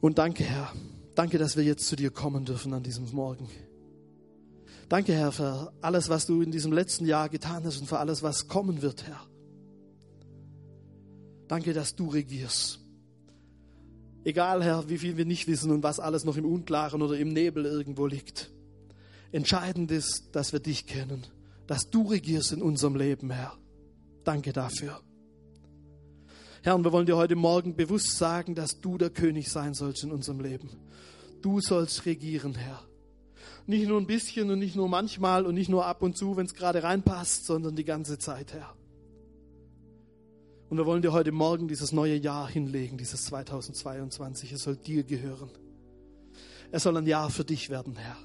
Und 0.00 0.18
danke, 0.18 0.44
Herr. 0.44 0.72
Danke, 1.14 1.38
dass 1.38 1.56
wir 1.56 1.64
jetzt 1.64 1.86
zu 1.86 1.96
dir 1.96 2.10
kommen 2.10 2.44
dürfen 2.44 2.72
an 2.74 2.82
diesem 2.82 3.10
Morgen. 3.12 3.48
Danke, 4.88 5.14
Herr, 5.14 5.32
für 5.32 5.72
alles, 5.80 6.08
was 6.08 6.26
du 6.26 6.42
in 6.42 6.50
diesem 6.50 6.72
letzten 6.72 7.06
Jahr 7.06 7.28
getan 7.28 7.64
hast 7.64 7.80
und 7.80 7.86
für 7.86 7.98
alles, 7.98 8.22
was 8.22 8.46
kommen 8.46 8.82
wird, 8.82 9.06
Herr. 9.06 9.20
Danke, 11.48 11.72
dass 11.72 11.96
du 11.96 12.08
regierst. 12.08 12.80
Egal, 14.24 14.62
Herr, 14.62 14.88
wie 14.88 14.98
viel 14.98 15.16
wir 15.16 15.24
nicht 15.24 15.46
wissen 15.48 15.70
und 15.70 15.82
was 15.82 16.00
alles 16.00 16.24
noch 16.24 16.36
im 16.36 16.44
Unklaren 16.44 17.02
oder 17.02 17.16
im 17.18 17.32
Nebel 17.32 17.64
irgendwo 17.64 18.06
liegt. 18.06 18.53
Entscheidend 19.34 19.90
ist, 19.90 20.28
dass 20.30 20.52
wir 20.52 20.60
dich 20.60 20.86
kennen, 20.86 21.26
dass 21.66 21.90
du 21.90 22.02
regierst 22.02 22.52
in 22.52 22.62
unserem 22.62 22.94
Leben, 22.94 23.32
Herr. 23.32 23.58
Danke 24.22 24.52
dafür. 24.52 25.00
Herr, 26.62 26.76
und 26.76 26.84
wir 26.84 26.92
wollen 26.92 27.06
dir 27.06 27.16
heute 27.16 27.34
Morgen 27.34 27.74
bewusst 27.74 28.16
sagen, 28.16 28.54
dass 28.54 28.80
du 28.80 28.96
der 28.96 29.10
König 29.10 29.50
sein 29.50 29.74
sollst 29.74 30.04
in 30.04 30.12
unserem 30.12 30.38
Leben. 30.38 30.70
Du 31.42 31.60
sollst 31.60 32.06
regieren, 32.06 32.54
Herr. 32.54 32.84
Nicht 33.66 33.88
nur 33.88 34.00
ein 34.00 34.06
bisschen 34.06 34.52
und 34.52 34.60
nicht 34.60 34.76
nur 34.76 34.88
manchmal 34.88 35.46
und 35.46 35.56
nicht 35.56 35.68
nur 35.68 35.84
ab 35.84 36.02
und 36.02 36.16
zu, 36.16 36.36
wenn 36.36 36.46
es 36.46 36.54
gerade 36.54 36.84
reinpasst, 36.84 37.44
sondern 37.44 37.74
die 37.74 37.84
ganze 37.84 38.18
Zeit, 38.18 38.52
Herr. 38.52 38.76
Und 40.70 40.78
wir 40.78 40.86
wollen 40.86 41.02
dir 41.02 41.12
heute 41.12 41.32
Morgen 41.32 41.66
dieses 41.66 41.90
neue 41.90 42.14
Jahr 42.14 42.48
hinlegen, 42.48 42.98
dieses 42.98 43.24
2022. 43.24 44.52
Es 44.52 44.62
soll 44.62 44.76
dir 44.76 45.02
gehören. 45.02 45.50
Es 46.70 46.84
soll 46.84 46.96
ein 46.96 47.06
Jahr 47.08 47.30
für 47.30 47.44
dich 47.44 47.68
werden, 47.68 47.96
Herr. 47.96 48.16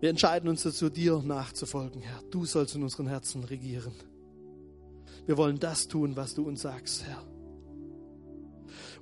Wir 0.00 0.10
entscheiden 0.10 0.48
uns 0.48 0.62
dazu, 0.62 0.90
dir 0.90 1.22
nachzufolgen, 1.22 2.02
Herr. 2.02 2.22
Du 2.30 2.44
sollst 2.44 2.74
in 2.74 2.82
unseren 2.82 3.06
Herzen 3.06 3.44
regieren. 3.44 3.94
Wir 5.24 5.36
wollen 5.36 5.58
das 5.58 5.88
tun, 5.88 6.16
was 6.16 6.34
du 6.34 6.46
uns 6.46 6.62
sagst, 6.62 7.04
Herr. 7.04 7.22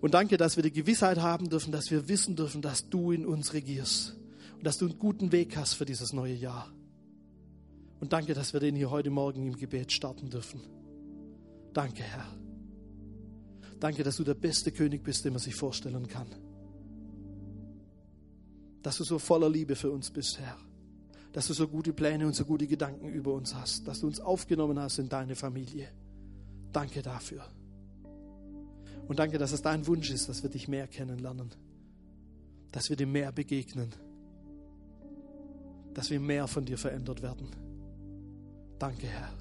Und 0.01 0.15
danke, 0.15 0.37
dass 0.37 0.57
wir 0.57 0.63
die 0.63 0.73
Gewissheit 0.73 1.19
haben 1.19 1.49
dürfen, 1.49 1.73
dass 1.73 1.91
wir 1.91 2.09
wissen 2.09 2.37
dürfen, 2.37 2.63
dass 2.63 2.89
du 2.89 3.11
in 3.11 3.27
uns 3.27 3.55
regierst 3.55 4.17
und 4.57 4.65
dass 4.65 4.79
du 4.79 4.87
einen 4.87 4.99
guten 4.99 5.33
Weg 5.33 5.57
hast 5.57 5.75
für 5.75 5.85
dieses 5.85 6.13
neue 6.13 6.35
Jahr. 6.35 6.73
Und 8.01 8.13
danke, 8.13 8.35
dass 8.35 8.53
wir 8.53 8.61
den 8.61 8.77
hier 8.77 8.91
heute 8.91 9.11
Morgen 9.11 9.47
im 9.47 9.57
Gebet 9.57 9.91
starten 9.91 10.31
dürfen. 10.31 10.61
Danke, 11.73 12.03
Herr. 12.03 12.27
Danke, 13.81 14.05
dass 14.05 14.17
du 14.17 14.25
der 14.25 14.35
beste 14.35 14.71
König 14.71 15.03
bist, 15.03 15.25
den 15.25 15.33
man 15.33 15.43
sich 15.43 15.55
vorstellen 15.55 16.07
kann. 16.07 16.29
Dass 18.83 18.99
du 18.99 19.05
so 19.05 19.19
voller 19.19 19.51
Liebe 19.51 19.75
für 19.75 19.91
uns 19.91 20.11
bist, 20.11 20.39
Herr 20.39 20.57
dass 21.35 21.49
du 21.49 21.53
so 21.53 21.67
gute 21.67 21.93
Pläne 21.93 22.29
und 22.29 22.37
so 22.37 22.45
gute 22.45 22.69
Gedanken 22.69 23.09
über 23.09 23.33
uns 23.33 23.57
hast, 23.57 23.89
dass 23.89 24.01
du 24.01 24.07
uns 24.07 24.21
aufgenommen 24.21 24.79
hast 24.79 25.01
in 25.01 25.09
deine 25.09 25.35
Familie. 25.35 25.89
Danke 26.73 27.03
dafür. 27.03 27.45
Und 29.09 29.19
danke, 29.19 29.37
dass 29.37 29.51
es 29.51 29.61
dein 29.61 29.85
Wunsch 29.89 30.11
ist, 30.11 30.29
dass 30.29 30.45
wir 30.45 30.51
dich 30.51 30.69
mehr 30.69 30.87
kennenlernen, 30.87 31.51
dass 32.71 32.89
wir 32.89 32.95
dir 32.95 33.09
mehr 33.09 33.33
begegnen, 33.33 33.91
dass 35.93 36.09
wir 36.09 36.21
mehr 36.21 36.47
von 36.47 36.65
dir 36.65 36.79
verändert 36.79 37.21
werden. 37.21 37.49
Danke, 38.79 39.09
Herr. 39.09 39.33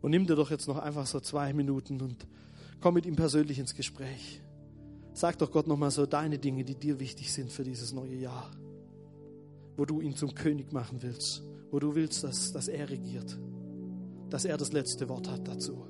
Und 0.00 0.10
nimm 0.10 0.26
dir 0.26 0.36
doch 0.36 0.50
jetzt 0.50 0.68
noch 0.68 0.78
einfach 0.78 1.06
so 1.06 1.20
zwei 1.20 1.52
Minuten 1.52 2.00
und 2.00 2.26
komm 2.80 2.94
mit 2.94 3.04
ihm 3.04 3.16
persönlich 3.16 3.58
ins 3.58 3.74
Gespräch. 3.74 4.40
Sag 5.12 5.36
doch 5.36 5.50
Gott 5.50 5.66
nochmal 5.66 5.90
so 5.90 6.06
deine 6.06 6.38
Dinge, 6.38 6.64
die 6.64 6.76
dir 6.76 6.98
wichtig 6.98 7.30
sind 7.30 7.52
für 7.52 7.62
dieses 7.62 7.92
neue 7.92 8.14
Jahr 8.14 8.50
wo 9.76 9.84
du 9.84 10.00
ihn 10.00 10.16
zum 10.16 10.34
König 10.34 10.72
machen 10.72 11.02
willst, 11.02 11.42
wo 11.70 11.78
du 11.78 11.94
willst, 11.94 12.24
dass, 12.24 12.52
dass 12.52 12.68
er 12.68 12.88
regiert, 12.88 13.38
dass 14.30 14.44
er 14.44 14.56
das 14.56 14.72
letzte 14.72 15.08
Wort 15.08 15.30
hat 15.30 15.46
dazu. 15.46 15.86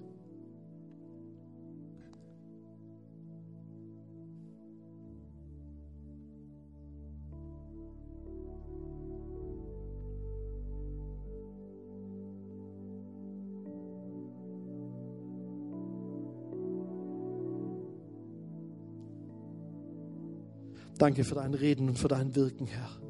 Danke 20.98 21.24
für 21.24 21.34
dein 21.34 21.52
Reden 21.52 21.90
und 21.90 21.98
für 21.98 22.08
dein 22.08 22.34
Wirken, 22.34 22.66
Herr. 22.66 23.05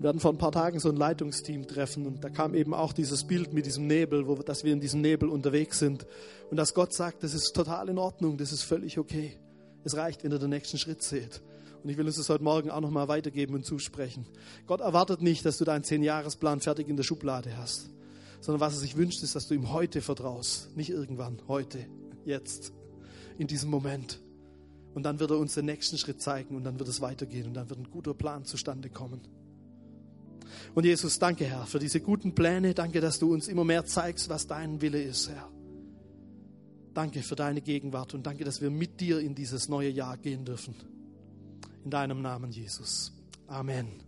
Wir 0.00 0.08
hatten 0.10 0.20
vor 0.20 0.32
ein 0.32 0.38
paar 0.38 0.52
Tagen 0.52 0.78
so 0.78 0.90
ein 0.90 0.96
Leitungsteam 0.96 1.66
treffen 1.66 2.06
und 2.06 2.22
da 2.22 2.30
kam 2.30 2.54
eben 2.54 2.72
auch 2.72 2.92
dieses 2.92 3.24
Bild 3.24 3.52
mit 3.52 3.66
diesem 3.66 3.88
Nebel, 3.88 4.28
wo, 4.28 4.36
dass 4.36 4.62
wir 4.62 4.72
in 4.72 4.80
diesem 4.80 5.00
Nebel 5.00 5.28
unterwegs 5.28 5.80
sind 5.80 6.06
und 6.50 6.56
dass 6.56 6.72
Gott 6.72 6.92
sagt, 6.92 7.24
das 7.24 7.34
ist 7.34 7.52
total 7.52 7.88
in 7.88 7.98
Ordnung, 7.98 8.36
das 8.36 8.52
ist 8.52 8.62
völlig 8.62 8.98
okay. 8.98 9.40
Es 9.82 9.96
reicht, 9.96 10.22
wenn 10.22 10.30
ihr 10.30 10.38
den 10.38 10.50
nächsten 10.50 10.78
Schritt 10.78 11.02
seht. 11.02 11.42
Und 11.82 11.90
ich 11.90 11.96
will 11.96 12.06
uns 12.06 12.16
das 12.16 12.28
heute 12.28 12.44
Morgen 12.44 12.70
auch 12.70 12.80
nochmal 12.80 13.08
weitergeben 13.08 13.54
und 13.54 13.64
zusprechen. 13.64 14.26
Gott 14.66 14.80
erwartet 14.80 15.20
nicht, 15.20 15.44
dass 15.44 15.58
du 15.58 15.64
deinen 15.64 15.82
Zehn-Jahres-Plan 15.82 16.60
fertig 16.60 16.88
in 16.88 16.96
der 16.96 17.04
Schublade 17.04 17.56
hast, 17.56 17.90
sondern 18.40 18.60
was 18.60 18.74
er 18.74 18.80
sich 18.80 18.96
wünscht, 18.96 19.22
ist, 19.24 19.34
dass 19.34 19.48
du 19.48 19.54
ihm 19.54 19.72
heute 19.72 20.00
vertraust. 20.00 20.76
Nicht 20.76 20.90
irgendwann, 20.90 21.40
heute, 21.48 21.86
jetzt, 22.24 22.72
in 23.36 23.48
diesem 23.48 23.70
Moment. 23.70 24.20
Und 24.94 25.02
dann 25.02 25.18
wird 25.18 25.32
er 25.32 25.38
uns 25.38 25.54
den 25.54 25.66
nächsten 25.66 25.98
Schritt 25.98 26.20
zeigen 26.20 26.54
und 26.54 26.62
dann 26.62 26.78
wird 26.78 26.88
es 26.88 27.00
weitergehen 27.00 27.46
und 27.46 27.54
dann 27.54 27.68
wird 27.68 27.80
ein 27.80 27.90
guter 27.90 28.14
Plan 28.14 28.44
zustande 28.44 28.90
kommen. 28.90 29.20
Und 30.74 30.84
Jesus, 30.84 31.18
danke, 31.18 31.44
Herr, 31.44 31.66
für 31.66 31.78
diese 31.78 32.00
guten 32.00 32.34
Pläne. 32.34 32.74
Danke, 32.74 33.00
dass 33.00 33.18
du 33.18 33.32
uns 33.32 33.48
immer 33.48 33.64
mehr 33.64 33.84
zeigst, 33.84 34.28
was 34.28 34.46
dein 34.46 34.80
Wille 34.80 35.02
ist, 35.02 35.28
Herr. 35.28 35.48
Danke 36.94 37.22
für 37.22 37.36
deine 37.36 37.60
Gegenwart 37.60 38.14
und 38.14 38.26
danke, 38.26 38.44
dass 38.44 38.60
wir 38.60 38.70
mit 38.70 39.00
dir 39.00 39.20
in 39.20 39.34
dieses 39.34 39.68
neue 39.68 39.90
Jahr 39.90 40.16
gehen 40.16 40.44
dürfen. 40.44 40.74
In 41.84 41.90
deinem 41.90 42.22
Namen, 42.22 42.50
Jesus. 42.50 43.12
Amen. 43.46 44.07